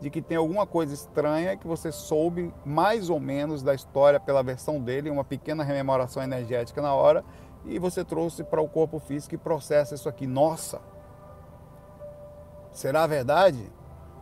[0.02, 4.42] de que tem alguma coisa estranha que você soube mais ou menos da história pela
[4.42, 7.24] versão dele, uma pequena rememoração energética na hora,
[7.64, 10.26] e você trouxe para o corpo físico e processa isso aqui.
[10.26, 10.80] Nossa!
[12.72, 13.70] Será verdade?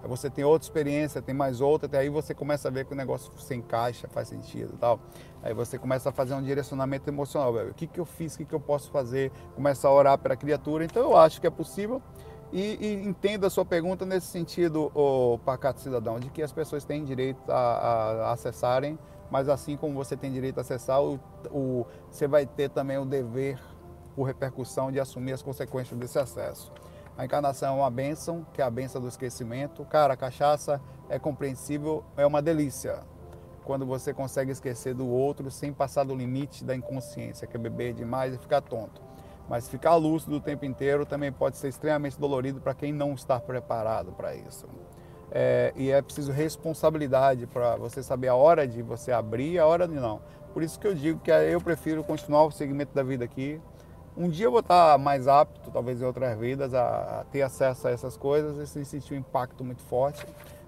[0.03, 2.93] Aí você tem outra experiência, tem mais outra, até aí você começa a ver que
[2.93, 5.01] o negócio se encaixa, faz sentido tal.
[5.43, 7.55] Aí você começa a fazer um direcionamento emocional.
[7.55, 9.33] O que, que eu fiz, o que, que eu posso fazer?
[9.55, 10.85] Começa a orar para a criatura.
[10.85, 12.03] Então eu acho que é possível.
[12.53, 17.05] E, e a sua pergunta nesse sentido, o pacato cidadão, de que as pessoas têm
[17.05, 18.99] direito a, a, a acessarem,
[19.31, 23.05] mas assim como você tem direito a acessar, o, o, você vai ter também o
[23.05, 23.61] dever,
[24.17, 26.73] por repercussão, de assumir as consequências desse acesso.
[27.17, 29.85] A encarnação é uma bênção, que é a bênção do esquecimento.
[29.85, 33.03] Cara, a cachaça é compreensível, é uma delícia.
[33.63, 37.93] Quando você consegue esquecer do outro sem passar do limite da inconsciência, que é beber
[37.93, 39.10] demais e ficar tonto.
[39.51, 43.41] Mas ficar lúcido o tempo inteiro também pode ser extremamente dolorido para quem não está
[43.41, 44.65] preparado para isso.
[45.33, 49.67] É, e é preciso responsabilidade para você saber a hora de você abrir e a
[49.67, 50.21] hora de não.
[50.55, 53.61] Por isso que eu digo que eu prefiro continuar o segmento da vida aqui,
[54.17, 57.91] um dia eu vou estar mais apto, talvez em outras vidas, a, ter acesso a
[57.91, 60.25] essas coisas e sentir um impacto muito forte.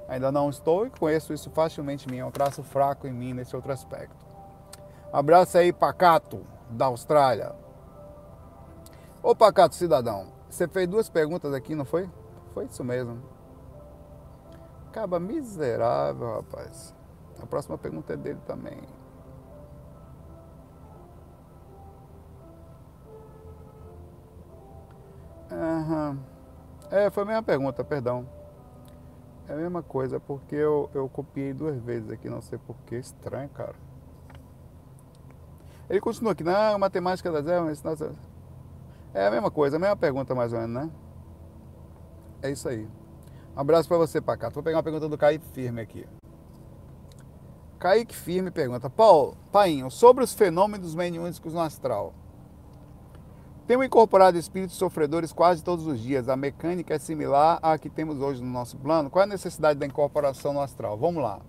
[0.08, 3.32] Ainda não estou e conheço isso facilmente em mim, é um traço fraco em mim
[3.32, 4.26] nesse outro aspecto.
[5.12, 7.61] Abraço aí, Pacato, da Austrália.
[9.22, 12.10] Ô Pacato Cidadão, você fez duas perguntas aqui, não foi?
[12.52, 13.22] Foi isso mesmo.
[14.88, 16.92] Acaba miserável, rapaz.
[17.40, 18.82] A próxima pergunta é dele também.
[25.52, 26.18] Uhum.
[26.90, 28.28] É, foi a mesma pergunta, perdão.
[29.48, 33.48] É a mesma coisa, porque eu, eu copiei duas vezes aqui, não sei porquê, estranho,
[33.50, 33.76] cara.
[35.88, 37.78] Ele continua aqui, não, matemática das ervas,
[39.14, 40.90] é a mesma coisa, a mesma pergunta mais ou menos, né?
[42.42, 42.88] É isso aí.
[43.56, 44.54] Um abraço para você, Pacato.
[44.54, 46.06] Vou pegar uma pergunta do Kaique Firme aqui.
[47.78, 52.14] Kaique Firme pergunta, Paulo, Painho, sobre os fenômenos mediúnicos no astral.
[53.66, 56.28] Temos incorporado espíritos sofredores quase todos os dias.
[56.28, 59.08] A mecânica é similar à que temos hoje no nosso plano.
[59.08, 60.96] Qual é a necessidade da incorporação no astral?
[60.96, 61.40] Vamos lá.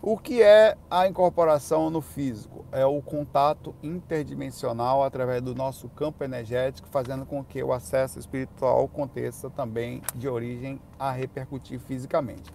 [0.00, 2.64] O que é a incorporação no físico?
[2.70, 8.84] É o contato interdimensional através do nosso campo energético, fazendo com que o acesso espiritual
[8.84, 12.48] aconteça também de origem a repercutir fisicamente.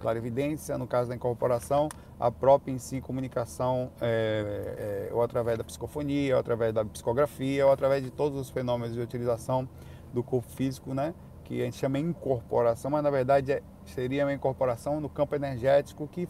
[0.00, 5.62] clarividência, no caso da incorporação, a própria em si comunicação, é, é, ou através da
[5.62, 9.68] psicofonia, ou através da psicografia, ou através de todos os fenômenos de utilização
[10.12, 11.14] do corpo físico, né?
[11.48, 16.06] que a gente chama incorporação, mas na verdade é, seria uma incorporação no campo energético
[16.06, 16.28] que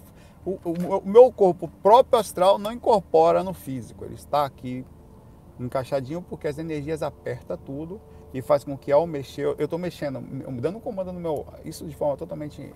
[0.48, 4.84] o, o, meu corpo próprio astral não incorpora no físico, ele está aqui
[5.58, 8.00] encaixadinho porque as energias apertam tudo
[8.32, 10.20] e faz com que ao mexer, eu estou mexendo,
[10.60, 12.72] dando comando no meu, isso de forma totalmente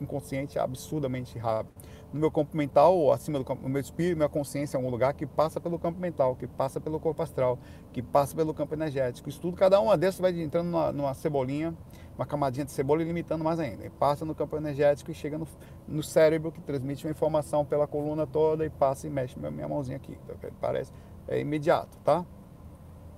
[0.00, 1.74] inconsciente, absurdamente rápido.
[2.12, 5.26] No meu campo mental, acima do campo, meu espírito, minha consciência é um lugar que
[5.26, 7.58] passa pelo campo mental, que passa pelo corpo astral,
[7.92, 9.28] que passa pelo campo energético.
[9.28, 11.76] Isso tudo, cada uma dessas vai entrando numa, numa cebolinha,
[12.18, 13.86] uma camadinha de cebola e limitando mais ainda.
[13.86, 15.46] E passa no campo energético e chega no,
[15.86, 19.96] no cérebro, que transmite uma informação pela coluna toda e passa e mexe minha, mãozinha
[19.96, 20.18] aqui.
[20.60, 20.92] Parece,
[21.28, 22.26] é imediato, tá?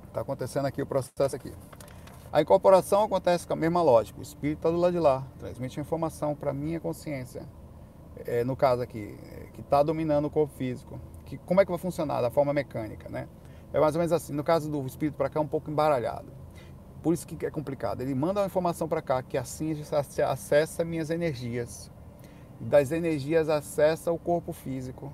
[0.07, 1.53] Está acontecendo aqui o processo aqui.
[2.31, 4.19] A incorporação acontece com a mesma lógica.
[4.19, 7.43] O espírito está do lado de lá, transmite informação para a minha consciência,
[8.27, 11.01] é, no caso aqui, é, que está dominando o corpo físico.
[11.25, 13.27] Que, como é que vai funcionar da forma mecânica, né?
[13.73, 14.35] É mais ou menos assim.
[14.35, 16.40] No caso do espírito para cá, é um pouco embaralhado.
[17.03, 18.03] Por isso que é complicado.
[18.03, 19.75] Ele manda uma informação para cá, que assim
[20.27, 21.91] acessa minhas energias.
[22.61, 25.13] Das energias acessa o corpo físico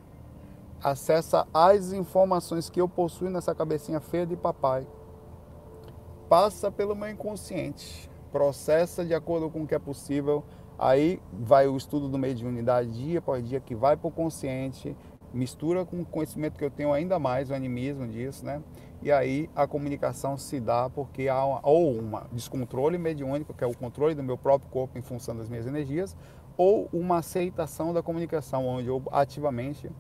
[0.83, 4.87] acessa as informações que eu possuo nessa cabecinha feia de papai.
[6.29, 10.45] Passa pelo meu inconsciente, processa de acordo com o que é possível.
[10.79, 14.95] Aí vai o estudo do mediunidade dia após dia que vai para o consciente,
[15.33, 18.63] mistura com o conhecimento que eu tenho ainda mais, o animismo disso, né?
[19.03, 23.67] E aí a comunicação se dá porque há uma, ou um descontrole mediúnico, que é
[23.67, 26.17] o controle do meu próprio corpo em função das minhas energias,
[26.57, 29.91] ou uma aceitação da comunicação, onde eu ativamente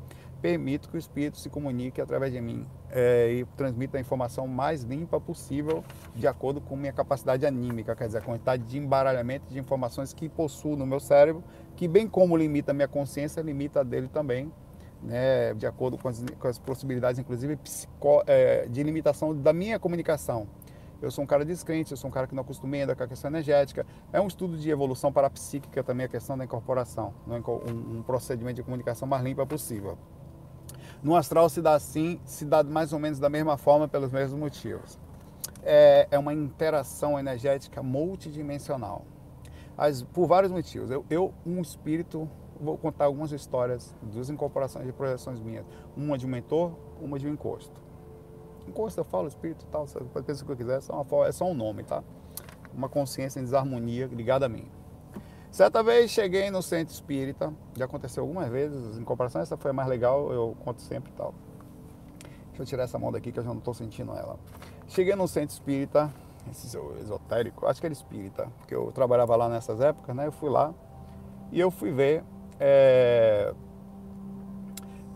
[0.40, 4.82] permito que o Espírito se comunique através de mim é, e transmita a informação mais
[4.82, 5.82] limpa possível,
[6.14, 10.28] de acordo com minha capacidade anímica, quer dizer, a quantidade de embaralhamento de informações que
[10.28, 11.42] possuo no meu cérebro,
[11.74, 14.52] que bem como limita a minha consciência, limita a dele também,
[15.06, 19.78] né, de acordo com as, com as possibilidades, inclusive, psico, é, de limitação da minha
[19.78, 20.48] comunicação.
[21.00, 23.06] Eu sou um cara descrente, eu sou um cara que não acostumei ainda com a
[23.06, 23.86] questão energética.
[24.12, 28.56] É um estudo de evolução parapsíquica também a questão da incorporação, né, um, um procedimento
[28.56, 29.96] de comunicação mais limpa possível.
[31.02, 34.38] No astral se dá assim, se dá mais ou menos da mesma forma pelos mesmos
[34.38, 34.98] motivos.
[35.62, 39.04] É, é uma interação energética multidimensional.
[39.76, 40.90] As, por vários motivos.
[40.90, 42.28] Eu, eu, um espírito,
[42.60, 45.66] vou contar algumas histórias, duas incorporações de projeções minhas.
[45.96, 47.80] Uma de um mentor, uma de um encosto.
[48.66, 51.44] Encosto eu falo espírito tal, pode pensar o que quiser, é só, uma, é só
[51.44, 52.02] um nome, tá?
[52.74, 54.68] Uma consciência em desarmonia ligada a mim.
[55.50, 59.74] Certa vez cheguei no centro espírita, já aconteceu algumas vezes, em comparação, essa foi a
[59.74, 61.32] mais legal, eu conto sempre e tal.
[62.48, 64.38] Deixa eu tirar essa mão daqui que eu já não estou sentindo ela.
[64.88, 66.12] Cheguei no centro espírita,
[66.50, 70.26] esse esotérico, acho que era espírita, porque eu trabalhava lá nessas épocas, né?
[70.26, 70.74] Eu fui lá
[71.52, 72.24] e eu fui ver
[72.60, 73.52] é,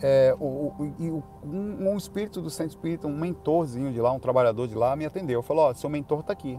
[0.02, 4.66] é, o, o, um, um, espírito do centro espírita, um mentorzinho de lá, um trabalhador
[4.66, 5.42] de lá, me atendeu.
[5.42, 6.58] Falou: Ó, seu mentor está aqui,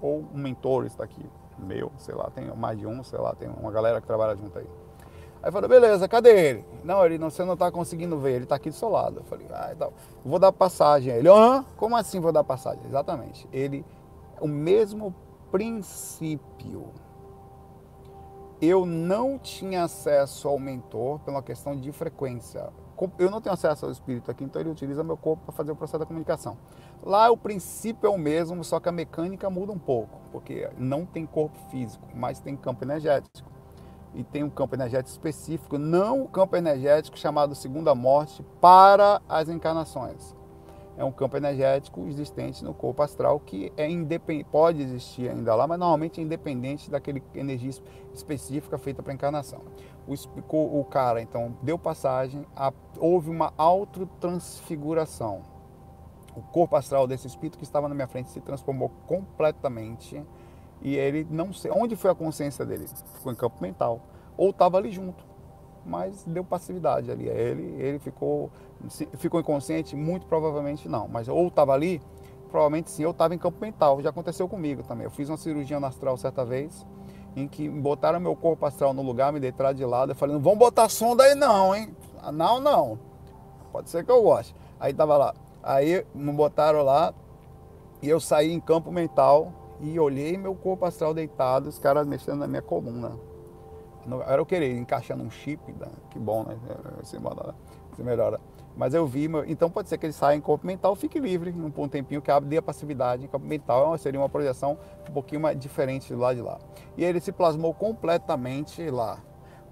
[0.00, 1.24] ou um mentor está aqui
[1.58, 4.58] meu, sei lá, tem mais de um, sei lá, tem uma galera que trabalha junto
[4.58, 4.66] aí.
[5.42, 6.64] Aí falei, beleza, cadê ele?
[6.82, 9.20] Não, ele não, você não está conseguindo ver, ele está aqui do seu lado.
[9.20, 9.92] Eu falei, ah, então,
[10.24, 11.12] vou dar passagem.
[11.12, 12.80] Ele, ah, como assim vou dar passagem?
[12.86, 13.48] Exatamente.
[13.52, 13.84] Ele,
[14.40, 15.14] o mesmo
[15.50, 16.88] princípio.
[18.60, 22.70] Eu não tinha acesso ao mentor pela questão de frequência
[23.18, 25.76] eu não tenho acesso ao espírito aqui, então ele utiliza meu corpo para fazer o
[25.76, 26.56] processo da comunicação.
[27.02, 31.06] Lá o princípio é o mesmo, só que a mecânica muda um pouco, porque não
[31.06, 33.48] tem corpo físico, mas tem campo energético.
[34.14, 39.48] E tem um campo energético específico, não o campo energético chamado segunda morte para as
[39.48, 40.37] encarnações
[40.98, 43.86] é um campo energético existente no corpo astral que é
[44.50, 47.70] pode existir ainda lá, mas normalmente é independente daquele energia
[48.12, 49.60] específica feita para encarnação.
[50.08, 55.42] O, o, cara então deu passagem, a, houve uma autotransfiguração.
[56.34, 60.20] O corpo astral desse espírito que estava na minha frente se transformou completamente
[60.82, 64.00] e ele não sei onde foi a consciência dele, ficou em campo mental
[64.36, 65.24] ou estava ali junto
[65.88, 67.28] mas deu passividade ali.
[67.28, 68.50] Ele, ele ficou,
[69.14, 69.96] ficou inconsciente?
[69.96, 72.00] Muito provavelmente não, mas ou estava ali,
[72.50, 75.04] provavelmente sim, eu estava em campo mental, já aconteceu comigo também.
[75.04, 76.86] Eu fiz uma cirurgia astral certa vez,
[77.34, 80.42] em que botaram meu corpo astral no lugar, me deitaram de lado, eu falei, não
[80.42, 81.96] vão botar sonda aí não, hein?
[82.22, 82.98] Ah, não, não.
[83.72, 84.54] Pode ser que eu goste.
[84.78, 85.34] Aí tava lá.
[85.62, 87.14] Aí me botaram lá
[88.02, 92.38] e eu saí em campo mental e olhei meu corpo astral deitado, os caras mexendo
[92.38, 93.27] na minha coluna
[94.26, 95.88] era eu querer encaixar num chip, né?
[96.10, 96.56] que bom, né?
[97.02, 97.54] Se, melhora,
[97.94, 98.40] se melhora.
[98.76, 101.72] Mas eu vi, então pode ser que ele saia em corpo mental, fique livre um,
[101.82, 103.24] um tempinho que abre a passividade.
[103.24, 104.78] Em corpo mental é seria uma projeção
[105.08, 106.58] um pouquinho mais diferente do lado de lá.
[106.96, 109.18] E ele se plasmou completamente lá.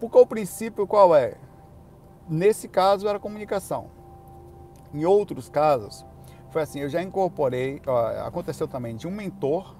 [0.00, 1.36] Porque o princípio qual é?
[2.28, 3.90] Nesse caso era comunicação.
[4.92, 6.04] Em outros casos,
[6.50, 9.76] foi assim, eu já incorporei, ó, aconteceu também de um mentor.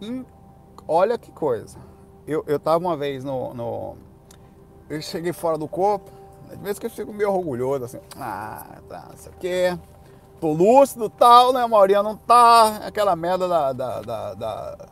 [0.00, 0.24] Em,
[0.86, 1.78] olha que coisa.
[2.28, 3.96] Eu, eu tava uma vez no, no.
[4.90, 6.10] Eu cheguei fora do corpo,
[6.52, 9.78] às vezes que eu fico meio orgulhoso, assim, ah, tá, isso aqui.
[10.38, 11.62] Tô lúcido tal, né?
[11.62, 12.76] A maioria não tá.
[12.86, 14.88] Aquela merda da, da, da, da,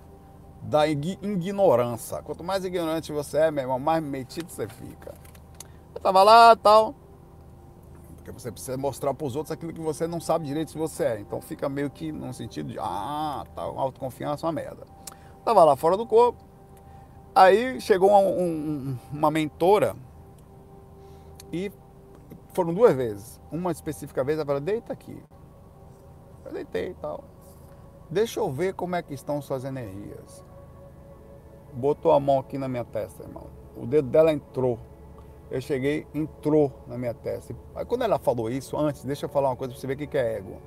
[0.63, 2.23] da ignorância.
[2.23, 5.15] Quanto mais ignorante você é, meu irmão, mais metido você fica.
[5.95, 6.95] Eu tava lá tal.
[8.17, 11.05] Porque você precisa mostrar para os outros aquilo que você não sabe direito se você
[11.05, 11.21] é.
[11.21, 14.87] Então fica meio que num sentido de, ah, tá, autoconfiança é uma merda.
[15.45, 16.56] Tava lá fora do corpo.
[17.37, 19.95] Aí chegou uma, um, uma mentora
[21.53, 21.71] e
[22.55, 23.39] foram duas vezes.
[23.53, 25.23] Uma específica vez, ela falou, deita aqui.
[26.47, 27.25] Eu deitei e tal.
[28.09, 30.43] Deixa eu ver como é que estão suas energias.
[31.75, 33.49] Botou a mão aqui na minha testa, irmão.
[33.77, 34.79] O dedo dela entrou
[35.51, 37.55] eu cheguei, entrou na minha testa.
[37.75, 40.09] Aí quando ela falou isso, antes, deixa eu falar uma coisa para você ver o
[40.09, 40.61] que é ego.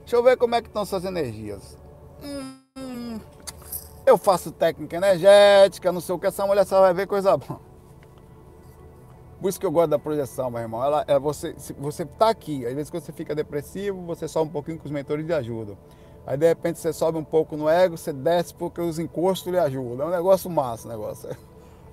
[0.00, 1.78] Deixa eu ver como é que estão suas energias.
[2.22, 2.58] Hum,
[4.06, 7.60] eu faço técnica energética, não sei o que, essa mulher só vai ver coisa boa.
[9.40, 10.82] Por isso que eu gosto da projeção, meu irmão.
[10.82, 14.52] Ela, é você, você tá aqui, às vezes quando você fica depressivo, você sobe um
[14.52, 15.76] pouquinho com os mentores de ajuda.
[16.26, 19.58] Aí de repente você sobe um pouco no ego, você desce porque os encostos lhe
[19.58, 20.06] ajudam.
[20.06, 21.28] É um negócio massa negócio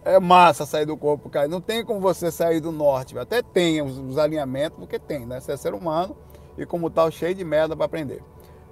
[0.04, 1.48] é massa sair do corpo, cara.
[1.48, 3.18] Não tem como você sair do norte.
[3.18, 5.40] Até tem os, os alinhamentos, porque tem, né?
[5.40, 6.16] Você é ser humano
[6.58, 8.24] e como tal, cheio de merda para aprender.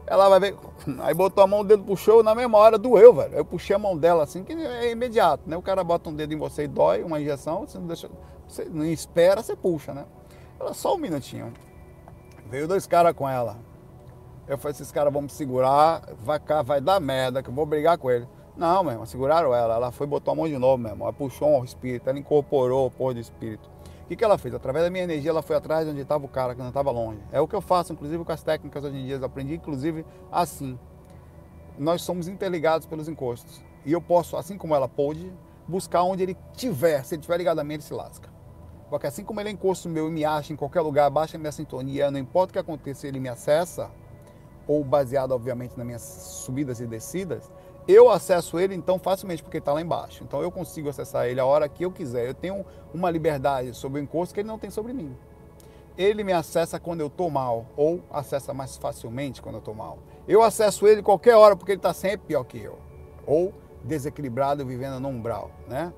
[0.10, 0.58] Ela vai ver,
[1.02, 3.36] aí botou a mão, o dedo puxou, na mesma hora doeu, velho.
[3.36, 5.56] Eu puxei a mão dela assim, que é imediato, né?
[5.56, 8.10] O cara bota um dedo em você e dói, uma injeção, você não deixa,
[8.48, 10.06] você não espera, você puxa, né?
[10.60, 11.54] Ela só um minutinho.
[12.50, 13.58] Veio dois caras com ela.
[14.48, 18.00] Eu falei, esses caras vão me segurar, vai, vai dar merda, que eu vou brigar
[18.00, 18.28] com ele.
[18.58, 19.76] Não, meu irmão, seguraram ela.
[19.76, 21.08] Ela foi botou a mão de novo, meu irmão.
[21.08, 23.70] Ela puxou um espírito, ela incorporou o porra do espírito.
[24.10, 24.56] O que, que ela fez?
[24.56, 26.90] Através da minha energia, ela foi atrás de onde estava o cara, que não estava
[26.90, 27.20] longe.
[27.32, 29.18] É o que eu faço, inclusive, com as técnicas hoje em dia.
[29.18, 30.80] Eu aprendi, inclusive, assim.
[31.78, 33.64] Nós somos interligados pelos encostos.
[33.86, 35.32] E eu posso, assim como ela pôde,
[35.68, 37.04] buscar onde ele tiver.
[37.04, 38.28] Se ele estiver ligado a mim, ele se lasca.
[38.90, 41.40] Porque assim como ele é encosto meu e me acha em qualquer lugar, baixa a
[41.40, 43.92] minha sintonia, não importa o que aconteça, ele me acessa,
[44.68, 47.52] ou baseado, obviamente, nas minhas subidas e descidas,
[47.92, 50.24] eu acesso ele então facilmente porque está lá embaixo.
[50.24, 52.28] Então eu consigo acessar ele a hora que eu quiser.
[52.28, 52.64] Eu tenho
[52.94, 55.18] uma liberdade sobre o encosto que ele não tem sobre mim.
[55.98, 59.98] Ele me acessa quando eu estou mal ou acessa mais facilmente quando eu estou mal.
[60.28, 62.78] Eu acesso ele qualquer hora porque ele está sempre pior que eu
[63.26, 63.52] ou
[63.84, 65.92] desequilibrado vivendo no umbral, né?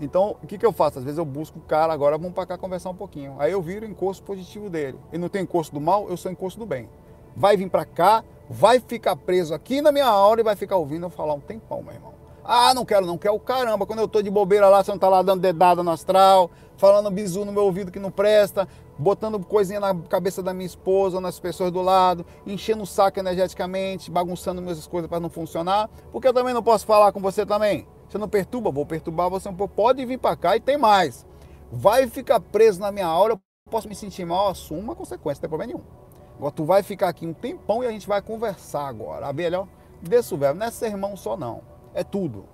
[0.00, 0.98] Então, o que, que eu faço?
[0.98, 3.34] Às vezes eu busco o cara, agora vamos para cá conversar um pouquinho.
[3.38, 4.98] Aí eu viro o encosto positivo dele.
[5.12, 6.88] Ele não tem encosto do mal, eu sou encosto do bem.
[7.36, 11.06] Vai vir para cá, vai ficar preso aqui na minha aula e vai ficar ouvindo
[11.06, 12.14] eu falar um tempão, meu irmão.
[12.44, 13.38] Ah, não quero, não quero.
[13.38, 16.50] Caramba, quando eu tô de bobeira lá, você não tá lá dando dedada no astral,
[16.76, 18.68] falando bizu no meu ouvido que não presta,
[18.98, 24.10] botando coisinha na cabeça da minha esposa, nas pessoas do lado, enchendo o saco energeticamente,
[24.10, 27.86] bagunçando minhas coisas para não funcionar, porque eu também não posso falar com você também.
[28.08, 29.74] Você não perturba, vou perturbar você um pouco.
[29.74, 31.26] Pode vir para cá e tem mais.
[31.72, 33.40] Vai ficar preso na minha aula, eu
[33.70, 36.03] posso me sentir mal, assuma a consequência, não tem problema nenhum.
[36.36, 39.26] Agora tu vai ficar aqui um tempão e a gente vai conversar agora.
[39.26, 39.66] A abelha, ó,
[40.00, 40.58] desse o verbo.
[40.58, 41.62] Não é sermão só, não.
[41.94, 42.46] É tudo.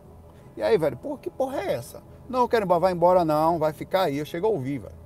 [0.57, 2.03] E aí, velho, porra, que porra é essa?
[2.29, 4.19] Não, eu quero embora, vai embora não, vai ficar aí.
[4.19, 5.01] Eu chego a ouvir, velho.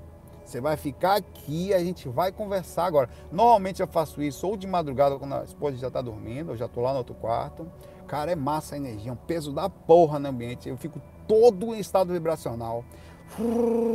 [0.45, 3.09] Você vai ficar aqui a gente vai conversar agora.
[3.33, 6.69] Normalmente eu faço isso ou de madrugada quando a esposa já tá dormindo, eu já
[6.69, 7.67] tô lá no outro quarto.
[8.07, 10.69] Cara, é massa a energia, um peso da porra no ambiente.
[10.69, 12.85] Eu fico todo em estado vibracional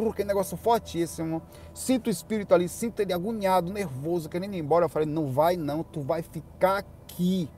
[0.09, 1.41] aquele negócio fortíssimo.
[1.73, 4.85] Sinto o espírito ali, sinto ele agoniado, nervoso, querendo ir embora.
[4.85, 7.49] Eu falei, não vai não, tu vai ficar aqui.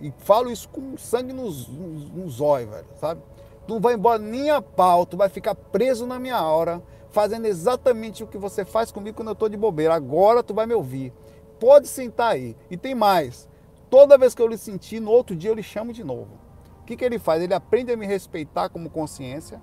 [0.00, 3.22] E falo isso com sangue nos, nos, nos olhos, velho, sabe?
[3.66, 7.46] Tu não vai embora nem a pau, tu vai ficar preso na minha hora, fazendo
[7.46, 9.94] exatamente o que você faz comigo quando eu tô de bobeira.
[9.94, 11.12] Agora tu vai me ouvir.
[11.58, 12.54] Pode sentar aí.
[12.70, 13.48] E tem mais.
[13.88, 16.38] Toda vez que eu lhe sentir, no outro dia eu lhe chamo de novo.
[16.82, 17.42] O que, que ele faz?
[17.42, 19.62] Ele aprende a me respeitar como consciência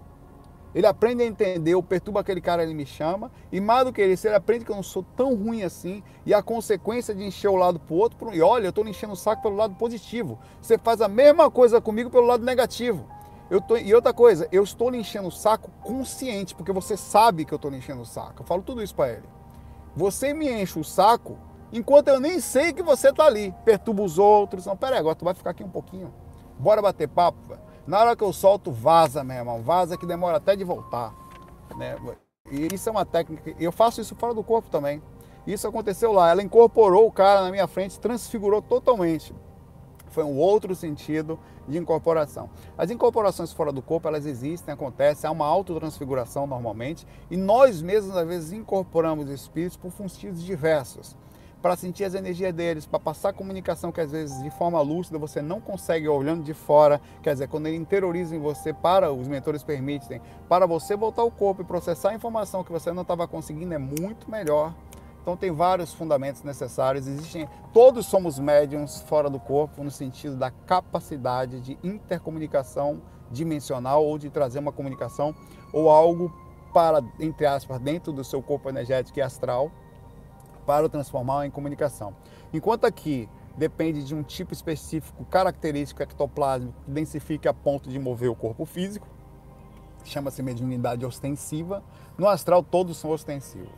[0.74, 3.30] ele aprende a entender, eu perturbo aquele cara, ele me chama.
[3.51, 6.01] E mais do que isso, ele aprende que eu não sou tão ruim assim.
[6.26, 8.34] E a consequência de encher o lado pro outro.
[8.34, 10.39] E olha, eu estou enchendo o saco pelo lado positivo.
[10.61, 13.05] Você faz a mesma coisa comigo pelo lado negativo.
[13.49, 17.43] Eu tô, e outra coisa, eu estou lhe enchendo o saco consciente, porque você sabe
[17.43, 18.43] que eu estou lhe enchendo o saco.
[18.43, 19.28] Eu falo tudo isso para ele.
[19.93, 21.38] Você me enche o saco
[21.74, 23.53] enquanto eu nem sei que você está ali.
[23.65, 24.65] Perturba os outros.
[24.65, 26.13] Não, pera aí, agora tu vai ficar aqui um pouquinho.
[26.57, 27.70] Bora bater papo, velho.
[27.88, 29.61] Na hora que eu solto, vaza, meu irmão.
[29.61, 31.13] Vaza que demora até de voltar.
[31.75, 31.95] Né?
[32.51, 33.55] E isso é uma técnica.
[33.59, 35.01] Eu faço isso fora do corpo também.
[35.47, 36.29] Isso aconteceu lá.
[36.29, 39.34] Ela incorporou o cara na minha frente, transfigurou totalmente.
[40.09, 42.49] Foi um outro sentido de incorporação.
[42.77, 48.17] As incorporações fora do corpo, elas existem, acontecem, há uma autotransfiguração normalmente, e nós mesmos
[48.17, 51.15] às vezes incorporamos espíritos por funções diversos
[51.62, 55.41] para sentir as energias deles, para passar comunicação que às vezes de forma lúcida você
[55.41, 59.64] não consegue olhando de fora, quer dizer, quando ele interioriza em você, para os mentores
[59.64, 63.74] permitem, para você voltar ao corpo e processar a informação que você não estava conseguindo
[63.74, 64.74] é muito melhor.
[65.22, 70.49] Então tem vários fundamentos necessários, existem, todos somos médiums fora do corpo no sentido da
[70.49, 72.99] capacidade de intercomunicação
[73.30, 75.36] dimensional ou de trazer uma comunicação
[75.72, 76.34] ou algo
[76.74, 79.72] para, entre aspas, dentro do seu corpo energético e astral
[80.62, 82.14] para o transformar em comunicação.
[82.53, 88.30] Enquanto aqui depende de um tipo específico, característico ectoplásmico, que densifique a ponto de mover
[88.30, 89.07] o corpo físico,
[90.03, 91.84] chama-se mediunidade ostensiva.
[92.18, 93.70] No astral, todos são ostensivos,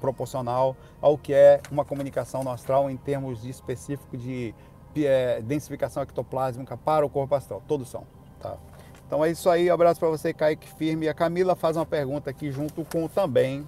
[0.00, 4.54] proporcional ao que é uma comunicação no astral em termos de específico de
[4.96, 7.62] é, densificação ectoplásmica para o corpo astral.
[7.66, 8.04] Todos são.
[8.40, 8.56] Tá?
[9.06, 11.06] Então é isso aí, um abraço para você, Kaique Firme.
[11.06, 13.66] E a Camila faz uma pergunta aqui junto com também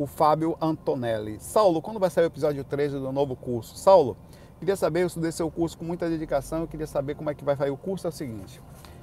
[0.00, 1.38] o Fábio Antonelli.
[1.40, 3.76] Saulo, quando vai sair o episódio 13 do novo curso?
[3.76, 4.16] Saulo,
[4.58, 7.44] queria saber, eu estudei seu curso com muita dedicação, eu queria saber como é que
[7.44, 8.06] vai sair o curso.
[8.06, 8.62] É o seguinte,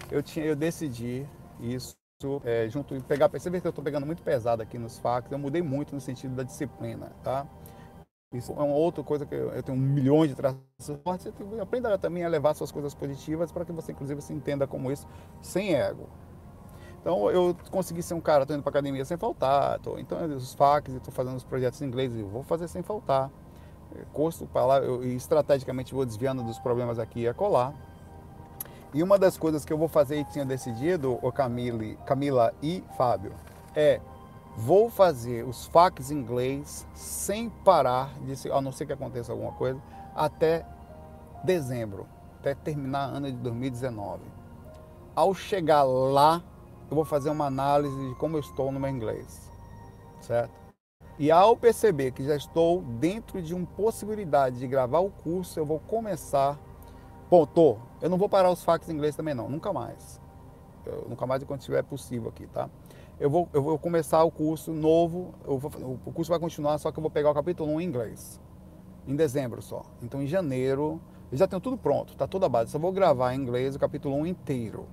[0.09, 1.23] eu, tinha, eu decidi
[1.59, 1.95] isso
[2.43, 5.61] é, junto, pegar, perceber que eu estou pegando muito pesado aqui nos facs, eu mudei
[5.61, 7.45] muito no sentido da disciplina, tá?
[8.33, 10.59] Isso é uma outra coisa que eu, eu tenho um milhão de traços
[11.03, 11.31] fortes.
[11.61, 15.07] Aprenda também a levar suas coisas positivas para que você, inclusive, se entenda como isso,
[15.41, 16.09] sem ego.
[17.01, 20.53] Então eu consegui ser um cara, tô indo pra academia sem faltar, tô, então os
[20.53, 23.29] facs, estou fazendo os projetos em inglês, eu vou fazer sem faltar.
[23.95, 27.73] É, custo para lá, eu, estrategicamente vou desviando dos problemas aqui e acolá.
[28.93, 32.83] E uma das coisas que eu vou fazer e tinha decidido, o Camille, Camila e
[32.97, 33.33] Fábio,
[33.75, 34.01] é
[34.55, 39.51] vou fazer os facs em inglês sem parar, de, a não ser que aconteça alguma
[39.51, 39.79] coisa,
[40.15, 40.65] até
[41.43, 42.07] dezembro,
[42.39, 44.23] até terminar ano de 2019.
[45.15, 46.41] Ao chegar lá,
[46.89, 49.51] eu vou fazer uma análise de como eu estou no meu inglês,
[50.21, 50.51] certo?
[51.19, 55.65] E ao perceber que já estou dentro de uma possibilidade de gravar o curso, eu
[55.65, 56.59] vou começar.
[57.29, 57.77] Bom, tô.
[57.99, 60.21] Eu não vou parar os fax em inglês também não, nunca mais.
[60.85, 62.69] Eu, nunca mais enquanto estiver possível aqui, tá?
[63.19, 66.99] Eu vou, eu vou começar o curso novo, vou, o curso vai continuar, só que
[66.99, 68.39] eu vou pegar o capítulo 1 em inglês.
[69.07, 69.83] Em dezembro só.
[70.03, 72.71] Então em janeiro, eu já tenho tudo pronto, tá toda a base.
[72.71, 74.85] Só vou gravar em inglês o capítulo 1 inteiro.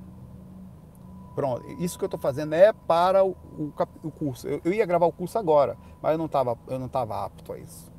[1.35, 3.73] Pronto, isso que eu estou fazendo é para o, o,
[4.05, 4.47] o curso.
[4.47, 7.53] Eu, eu, ia gravar o curso agora, mas eu não estava eu não estava apto
[7.53, 7.93] a isso.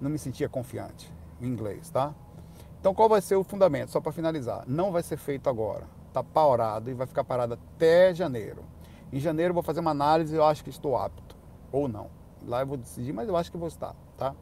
[0.00, 2.14] Não me sentia confiante em inglês, tá?
[2.80, 3.90] Então qual vai ser o fundamento?
[3.90, 5.86] Só para finalizar, não vai ser feito agora.
[6.08, 8.62] Está parado e vai ficar parado até janeiro.
[9.10, 11.34] Em janeiro eu vou fazer uma análise, eu acho que estou apto
[11.70, 12.08] ou não.
[12.46, 14.34] Lá eu vou decidir, mas eu acho que vou estar, tá?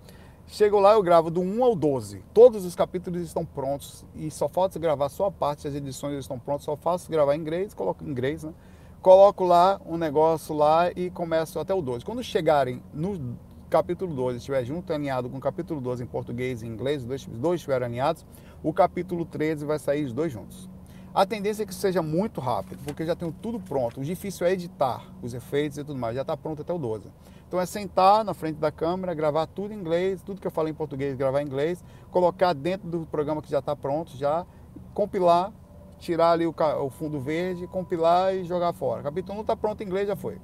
[0.53, 2.25] Chego lá, eu gravo do 1 ao 12.
[2.35, 6.41] Todos os capítulos estão prontos e só falta gravar só a parte, as edições estão
[6.41, 8.53] prontas, só faço gravar em inglês, coloco em inglês, né?
[9.01, 12.05] Coloco lá um negócio lá e começo até o 12.
[12.05, 13.39] Quando chegarem no
[13.71, 17.27] capítulo 12 estiver junto, alinhado com o capítulo 12 em português e inglês, os dois,
[17.27, 18.27] dois estiverem alinhados,
[18.61, 20.69] o capítulo 13 vai sair os dois juntos.
[21.13, 24.01] A tendência é que seja muito rápido, porque já tenho tudo pronto.
[24.01, 27.11] O difícil é editar os efeitos e tudo mais, já está pronto até o 12.
[27.49, 30.69] Então é sentar na frente da câmera, gravar tudo em inglês, tudo que eu falo
[30.69, 31.83] em português, gravar em inglês,
[32.13, 34.47] colocar dentro do programa que já está pronto, já
[34.95, 35.53] compilar,
[35.99, 39.03] tirar ali o, o, fundo verde, compilar e jogar fora.
[39.03, 40.41] Capítulo 1 está pronto em inglês, já foi.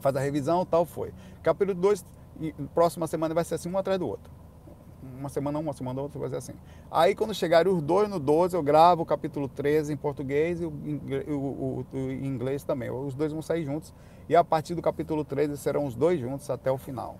[0.00, 1.12] Faz a revisão, tal, foi.
[1.42, 2.02] Capítulo 2,
[2.72, 4.35] próxima semana vai ser assim, um atrás do outro
[5.02, 6.52] uma semana uma semana outra, ser assim.
[6.90, 10.64] Aí quando chegarem os dois no 12, eu gravo o capítulo 13 em português e
[10.64, 12.90] o, o, o, o, em inglês também.
[12.90, 13.92] Os dois vão sair juntos
[14.28, 17.16] e a partir do capítulo 13 serão os dois juntos até o final.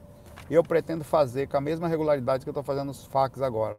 [0.51, 3.77] Eu pretendo fazer com a mesma regularidade que eu estou fazendo os fax agora,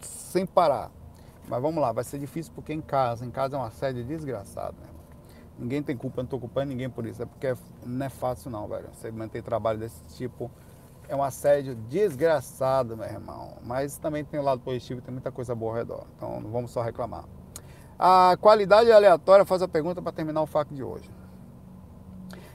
[0.00, 0.90] sem parar.
[1.48, 4.76] Mas vamos lá, vai ser difícil porque em casa, em casa é uma sede desgraçada,
[4.80, 4.88] né?
[5.58, 7.22] Ninguém tem culpa, não estou culpando ninguém por isso.
[7.22, 7.54] É porque
[7.84, 8.88] não é fácil não, velho.
[8.94, 10.50] Você manter trabalho desse tipo
[11.10, 13.56] é um assédio desgraçado, meu irmão.
[13.64, 16.06] Mas também tem o um lado positivo, tem muita coisa boa ao redor.
[16.16, 17.24] Então não vamos só reclamar.
[17.98, 21.10] A qualidade aleatória faz a pergunta para terminar o fac de hoje.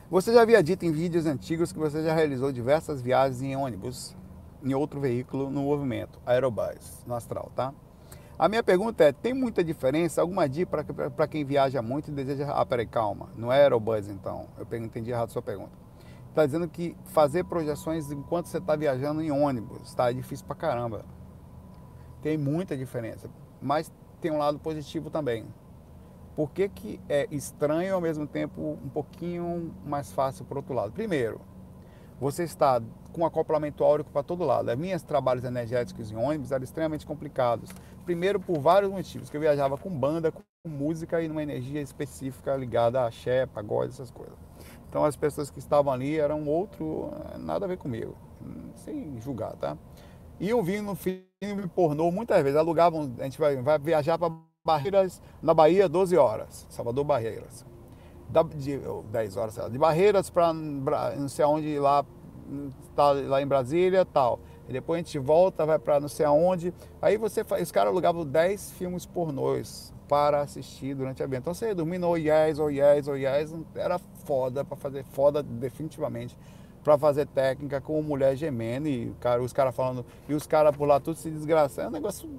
[0.09, 4.15] Você já havia dito em vídeos antigos que você já realizou diversas viagens em ônibus,
[4.63, 7.73] em outro veículo no movimento, aerobus, no astral, tá?
[8.39, 10.21] A minha pergunta é, tem muita diferença?
[10.21, 10.83] Alguma dica
[11.15, 12.51] para quem viaja muito e deseja...
[12.51, 13.29] Ah, peraí, calma.
[13.35, 14.47] Não é aerobus, então.
[14.57, 15.84] Eu entendi errado a sua pergunta
[16.35, 20.11] está dizendo que fazer projeções enquanto você está viajando em ônibus, tá?
[20.11, 21.05] É difícil pra caramba.
[22.21, 23.29] Tem muita diferença,
[23.61, 25.45] mas tem um lado positivo também.
[26.35, 30.91] Por que, que é estranho ao mesmo tempo um pouquinho mais fácil por outro lado?
[30.91, 31.39] Primeiro,
[32.19, 32.81] você está
[33.13, 34.69] com acoplamento áurico para todo lado.
[34.69, 37.69] As minhas trabalhos energéticos em ônibus eram extremamente complicados.
[38.03, 42.57] Primeiro, por vários motivos, que eu viajava com banda, com música e numa energia específica
[42.57, 44.35] ligada a axé, pagode, essas coisas.
[44.95, 48.15] Então as pessoas que estavam ali eram outro, nada a ver comigo,
[48.75, 49.77] sem julgar, tá?
[50.39, 54.31] Iam no filme pornô muitas vezes, alugavam, a gente vai, vai viajar para
[54.63, 57.65] Barreiras, na Bahia, 12 horas, Salvador Barreiras.
[58.29, 58.79] Da, de,
[59.11, 62.05] 10 horas, de Barreiras para não sei aonde, lá,
[62.95, 64.39] tá, lá em Brasília tal.
[64.69, 66.73] E depois a gente volta, vai para não sei aonde.
[67.01, 71.37] Aí você os caras alugavam 10 filmes pornôs para assistir durante a vida.
[71.37, 76.37] Então você ia dormir no Oiés, Oiés, Oiés, era foda para fazer, foda definitivamente
[76.83, 80.85] para fazer técnica com mulher gemendo e cara, os caras falando, e os caras por
[80.87, 81.87] lá tudo se desgraçando.
[81.87, 82.29] É um negócio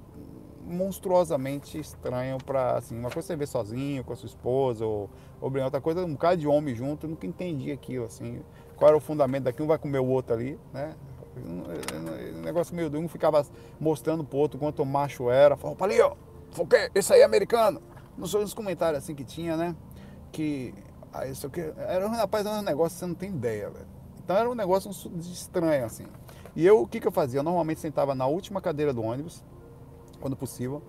[0.67, 5.09] monstruosamente estranho para assim, uma coisa você vê sozinho, com a sua esposa, ou,
[5.41, 8.41] ou outra coisa, um cara de homem junto, eu nunca entendi aquilo, assim,
[8.75, 10.93] qual era o fundamento daqui, um vai comer o outro ali, né?
[11.37, 13.45] Um negócio meio um ficava
[13.79, 16.15] mostrando pro outro quanto macho era, falou, ali, ó,
[16.63, 16.89] o quê?
[16.93, 17.81] Esse aí é americano.
[18.17, 19.75] Não sou uns comentários assim que tinha, né?
[20.31, 20.73] Que.
[21.13, 21.61] Ah, isso aqui.
[21.77, 23.87] Era um rapaz, era um negócio que você não tem ideia, velho.
[24.23, 26.05] Então era um negócio estranho, assim.
[26.55, 27.39] E eu, o que, que eu fazia?
[27.39, 29.43] Eu normalmente sentava na última cadeira do ônibus,
[30.19, 30.81] quando possível.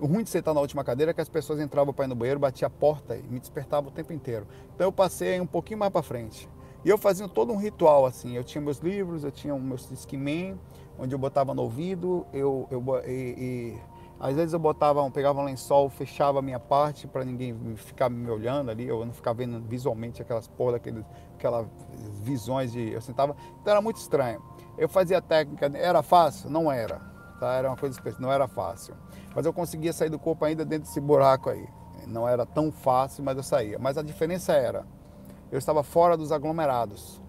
[0.00, 2.14] O ruim de sentar na última cadeira é que as pessoas entravam para ir no
[2.14, 4.46] banheiro, batia a porta e me despertava o tempo inteiro.
[4.74, 6.48] Então eu passei um pouquinho mais para frente.
[6.82, 8.34] E eu fazia todo um ritual assim.
[8.34, 10.58] Eu tinha meus livros, eu tinha o meu Discman,
[10.98, 13.78] onde eu botava no ouvido, eu, eu e, e,
[14.20, 18.30] às vezes eu botava, pegava um lençol, fechava a minha parte para ninguém ficar me
[18.30, 21.02] olhando ali, eu não ficar vendo visualmente aquelas porra, aqueles,
[21.34, 21.66] aquelas
[22.22, 22.92] visões de.
[22.92, 23.34] Eu sentava.
[23.60, 24.42] Então era muito estranho.
[24.76, 26.50] Eu fazia técnica, era fácil?
[26.50, 27.00] Não era.
[27.40, 27.54] Tá?
[27.54, 28.94] Era uma coisa específica, não era fácil.
[29.34, 31.66] Mas eu conseguia sair do corpo ainda dentro desse buraco aí.
[32.06, 33.78] Não era tão fácil, mas eu saía.
[33.78, 34.84] Mas a diferença era,
[35.50, 37.22] eu estava fora dos aglomerados.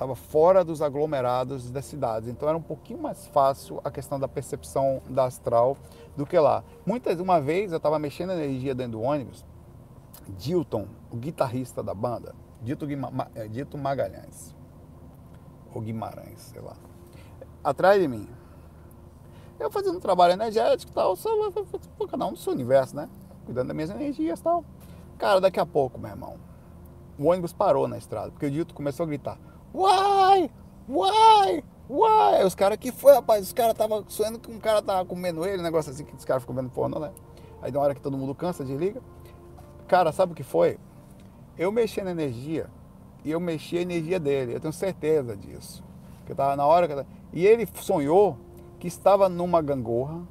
[0.00, 2.26] Estava fora dos aglomerados das cidades.
[2.26, 5.76] Então era um pouquinho mais fácil a questão da percepção da astral
[6.16, 6.64] do que lá.
[6.86, 9.44] Muitas, uma vez eu estava mexendo energia dentro do ônibus.
[10.38, 14.56] Dilton, o guitarrista da banda, Dito, Guima, é, Dito Magalhães,
[15.74, 16.76] ou Guimarães, sei lá
[17.62, 18.26] atrás de mim.
[19.58, 21.28] Eu fazendo um trabalho energético e tal, só,
[21.98, 23.06] pô, cada um do seu universo, né?
[23.44, 24.64] Cuidando das minhas energias e tal.
[25.18, 26.36] Cara, daqui a pouco, meu irmão,
[27.18, 29.38] o ônibus parou na estrada, porque o Dito começou a gritar:
[29.74, 30.50] Uai!
[30.88, 31.64] Uai!
[31.88, 32.44] Uai!
[32.44, 33.42] Os caras, que foi, rapaz?
[33.42, 36.24] Os caras estavam sonhando que um cara tava comendo ele, um negócio assim, que os
[36.24, 37.12] caras ficam vendo pornô, né?
[37.62, 39.00] Aí, na hora que todo mundo cansa, desliga.
[39.86, 40.78] Cara, sabe o que foi?
[41.58, 42.68] Eu mexi na energia
[43.24, 45.84] e eu mexi a energia dele, eu tenho certeza disso.
[46.26, 48.36] Que tava na hora que e ele sonhou
[48.78, 50.22] que estava numa gangorra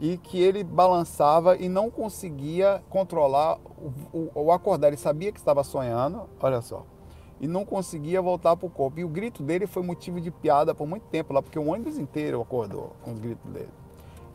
[0.00, 4.88] e que ele balançava e não conseguia controlar o, o, o acordar.
[4.88, 6.84] Ele sabia que estava sonhando, olha só,
[7.40, 8.98] e não conseguia voltar para o corpo.
[8.98, 11.98] E o grito dele foi motivo de piada por muito tempo lá, porque o ônibus
[11.98, 13.70] inteiro acordou com os gritos dele.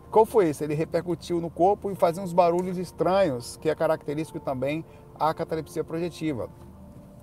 [0.09, 0.63] Qual foi isso?
[0.63, 4.85] Ele repercutiu no corpo e fazia uns barulhos estranhos, que é característico também
[5.19, 6.49] à catalepsia projetiva.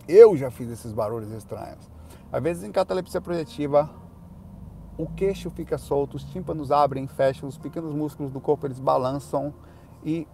[0.08, 1.88] Eu já fiz esses barulhos estranhos.
[2.32, 3.88] Às vezes em catalepsia projetiva,
[4.98, 9.54] o queixo fica solto, os tímpanos abrem fecham, os pequenos músculos do corpo eles balançam
[10.04, 10.26] e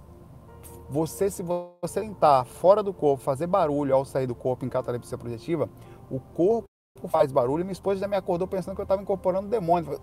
[0.89, 5.19] você, se você tentar fora do corpo fazer barulho ao sair do corpo em catalepsia
[5.19, 5.69] projetiva,
[6.11, 6.69] o corpo
[7.09, 7.65] faz barulho.
[7.65, 9.99] Minha esposa já me acordou pensando que eu estava incorporando demônio.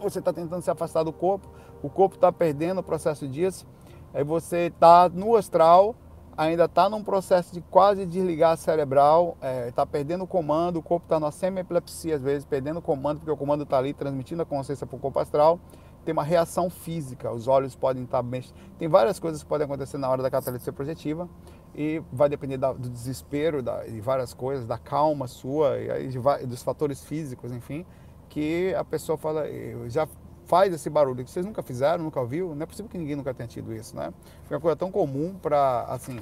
[0.00, 1.48] Você está tentando se afastar do corpo,
[1.82, 3.66] o corpo está perdendo o processo disso,
[4.14, 5.94] aí você está no astral,
[6.36, 10.82] ainda está num processo de quase desligar cerebral, está é, tá perdendo o comando, o
[10.82, 14.40] corpo está na semi-epilepsia às vezes, perdendo o comando, porque o comando está ali transmitindo
[14.40, 15.60] a consciência para o corpo astral.
[16.04, 18.42] Tem uma reação física, os olhos podem estar tá bem.
[18.78, 21.28] Tem várias coisas que podem acontecer na hora da catalepsia projetiva
[21.74, 26.18] e vai depender da, do desespero, da, de várias coisas, da calma sua, e de,
[26.46, 27.86] dos fatores físicos, enfim,
[28.28, 29.44] que a pessoa fala,
[29.88, 30.08] já
[30.46, 33.32] faz esse barulho que vocês nunca fizeram, nunca ouviu, não é possível que ninguém nunca
[33.32, 34.12] tenha tido isso, né?
[34.46, 36.20] Foi uma coisa tão comum para, assim,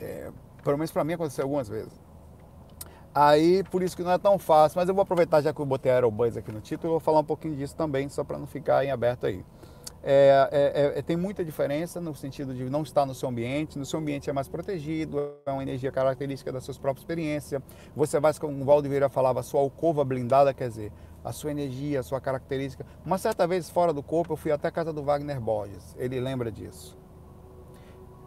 [0.00, 0.30] é,
[0.64, 2.03] pelo menos para mim aconteceu algumas vezes.
[3.14, 5.66] Aí, por isso que não é tão fácil, mas eu vou aproveitar já que eu
[5.66, 8.46] botei Aerobuzz aqui no título, eu vou falar um pouquinho disso também, só para não
[8.46, 9.44] ficar em aberto aí.
[10.06, 13.78] É, é, é, tem muita diferença no sentido de não estar no seu ambiente.
[13.78, 17.62] No seu ambiente é mais protegido, é uma energia característica da sua própria experiência.
[17.96, 20.92] Você vai, como o Valdeveira falava, a sua alcova blindada, quer dizer,
[21.24, 22.84] a sua energia, a sua característica.
[23.04, 25.96] Uma certa vez fora do corpo, eu fui até a casa do Wagner Borges.
[25.98, 26.98] Ele lembra disso.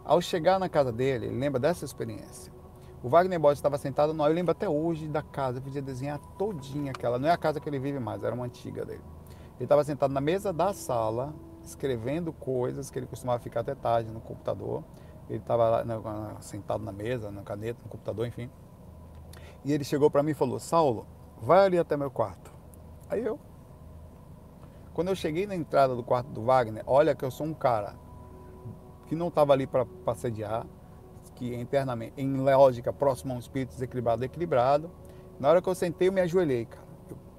[0.04, 2.57] Ao chegar na casa dele, ele lembra dessa experiência.
[3.02, 6.18] O Wagner Borges estava sentado, não, eu lembro até hoje da casa, eu podia desenhar
[6.36, 7.18] todinha aquela.
[7.18, 9.02] Não é a casa que ele vive mais, era uma antiga dele.
[9.56, 11.32] Ele estava sentado na mesa da sala,
[11.62, 14.82] escrevendo coisas que ele costumava ficar até tarde no computador.
[15.28, 15.84] Ele estava
[16.40, 18.50] sentado na mesa, na caneta, no computador, enfim.
[19.64, 21.06] E ele chegou para mim e falou: Saulo,
[21.40, 22.52] vai ali até meu quarto.
[23.08, 23.38] Aí eu.
[24.94, 27.94] Quando eu cheguei na entrada do quarto do Wagner, olha que eu sou um cara
[29.06, 30.66] que não estava ali para sediar,
[31.44, 34.90] internamente, em lógica, próximo a um espírito desequilibrado, equilibrado.
[35.38, 36.86] Na hora que eu sentei, eu me ajoelhei, cara.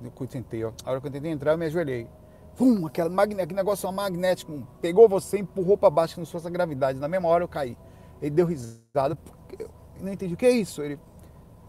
[0.01, 0.71] Eu, eu sentei, ó.
[0.83, 2.07] Na hora que eu tentei entrar, eu me ajoelhei.
[2.55, 6.49] Pum, aquela magne, aquele negócio magnético, pegou você, empurrou para baixo, como se fosse a
[6.49, 6.99] gravidade.
[6.99, 7.77] Na mesma hora eu caí.
[8.21, 9.17] Ele deu risada,
[9.57, 9.69] eu
[10.01, 10.81] não entendi o que é isso.
[10.81, 10.99] Ele,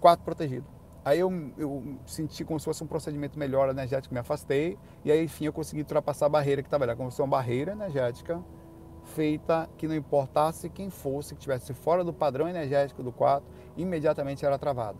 [0.00, 0.66] quarto protegido.
[1.04, 5.24] Aí eu, eu senti como se fosse um procedimento melhor energético, me afastei, e aí,
[5.24, 8.38] enfim, eu consegui ultrapassar a barreira que estava ali, como se fosse uma barreira energética
[9.10, 13.46] feita que não importasse quem fosse, que estivesse fora do padrão energético do quarto,
[13.76, 14.98] imediatamente era travado.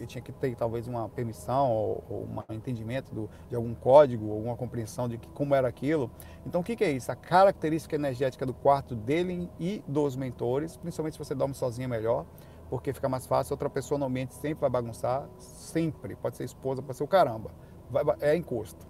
[0.00, 4.30] Eu tinha que ter talvez uma permissão ou, ou um entendimento do, de algum código,
[4.30, 6.08] alguma compreensão de que, como era aquilo.
[6.46, 7.10] Então, o que, que é isso?
[7.10, 11.88] A característica energética do quarto dele e dos mentores, principalmente se você dorme sozinho é
[11.88, 12.24] melhor,
[12.70, 13.54] porque fica mais fácil.
[13.54, 16.14] Outra pessoa no ambiente sempre vai bagunçar, sempre.
[16.14, 17.50] Pode ser esposa, pode ser o caramba.
[17.90, 18.87] Vai, é encosto.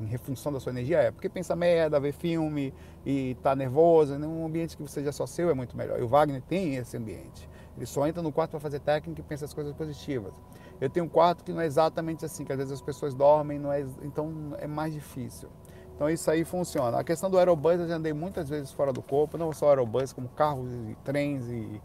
[0.00, 1.10] Em refunção da sua energia é.
[1.10, 2.74] Porque pensa merda, vê filme
[3.06, 4.18] e tá nervoso.
[4.18, 5.98] Num ambiente que seja só seu é muito melhor.
[5.98, 7.48] E o Wagner tem esse ambiente.
[7.76, 10.32] Ele só entra no quarto para fazer técnica e pensa as coisas positivas.
[10.80, 13.58] Eu tenho um quarto que não é exatamente assim, que às vezes as pessoas dormem,
[13.58, 15.48] não é, então é mais difícil.
[15.94, 16.98] Então isso aí funciona.
[16.98, 20.12] A questão do aerobus, eu já andei muitas vezes fora do corpo, não só aerobus,
[20.12, 21.80] como carros e trens e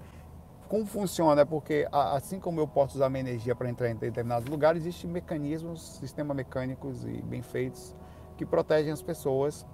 [0.67, 1.41] como funciona?
[1.41, 5.09] É porque assim como eu posso usar minha energia para entrar em determinados lugares, existem
[5.09, 7.95] mecanismos, sistemas mecânicos e bem feitos
[8.39, 9.65] que protegem as pessoas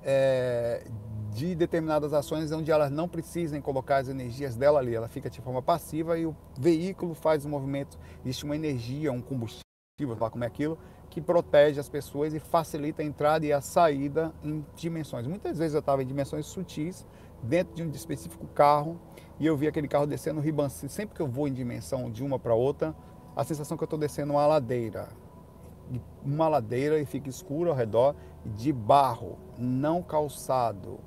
[0.00, 0.86] é,
[1.32, 4.94] de determinadas ações onde elas não precisem colocar as energias dela ali.
[4.94, 7.98] Ela fica de forma passiva e o veículo faz o movimento.
[8.24, 10.78] Existe uma energia, um combustível, lá como é aquilo,
[11.10, 15.26] que protege as pessoas e facilita a entrada e a saída em dimensões.
[15.26, 17.04] Muitas vezes eu estava em dimensões sutis,
[17.42, 19.00] dentro de um específico carro,
[19.40, 20.94] e eu vi aquele carro descendo ribanceiro.
[20.94, 22.94] Sempre que eu vou em dimensão de uma para outra,
[23.34, 25.08] a sensação que eu estou descendo uma ladeira.
[26.24, 28.14] Uma ladeira e fica escuro ao redor,
[28.44, 31.00] de barro, não calçado,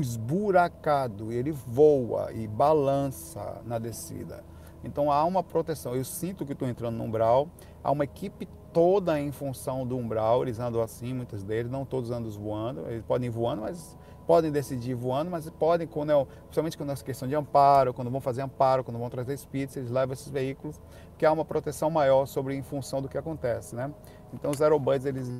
[0.00, 1.32] esburacado.
[1.32, 4.44] Ele voa e balança na descida.
[4.82, 5.94] Então há uma proteção.
[5.94, 7.48] Eu sinto que estou entrando no umbral.
[7.82, 10.42] Há uma equipe toda em função do umbral.
[10.42, 12.86] Eles andam assim, muitos deles, não todos andam voando.
[12.88, 13.96] Eles podem ir voando, mas
[14.26, 18.20] podem decidir voando, mas podem, quando é, principalmente quando é questão de amparo, quando vão
[18.20, 20.80] fazer amparo, quando vão trazer espíritos, eles levam esses veículos,
[21.18, 23.92] que há uma proteção maior sobre em função do que acontece, né?
[24.34, 25.30] Então os aerobuds, eles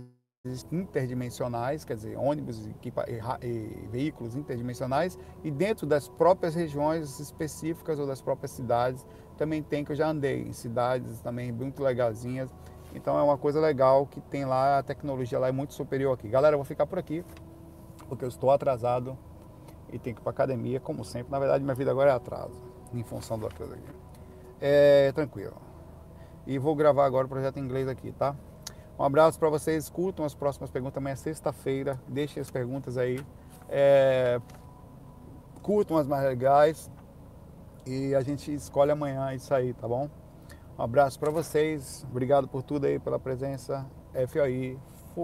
[0.71, 7.99] interdimensionais, quer dizer, ônibus e, e, e, veículos interdimensionais, e dentro das próprias regiões específicas
[7.99, 9.07] ou das próprias cidades,
[9.39, 12.55] também tem que eu já andei em cidades também muito legalzinhas.
[12.95, 16.29] Então é uma coisa legal que tem lá, a tecnologia lá é muito superior aqui.
[16.29, 17.25] Galera, eu vou ficar por aqui
[18.09, 19.17] porque eu estou atrasado
[19.91, 21.33] e tenho que ir para academia, como sempre.
[21.33, 23.83] Na verdade, minha vida agora é atraso, em função do atraso aqui.
[24.61, 25.57] É tranquilo.
[26.47, 28.37] E vou gravar agora o projeto em inglês aqui, tá?
[28.99, 30.99] Um abraço para vocês, curtam as próximas perguntas.
[30.99, 33.19] Amanhã é sexta-feira, deixem as perguntas aí.
[33.69, 34.41] É...
[35.63, 36.91] Curtam as mais legais
[37.87, 40.09] e a gente escolhe amanhã isso aí, tá bom?
[40.79, 43.87] Um abraço para vocês, obrigado por tudo aí, pela presença.
[44.29, 44.79] FOI,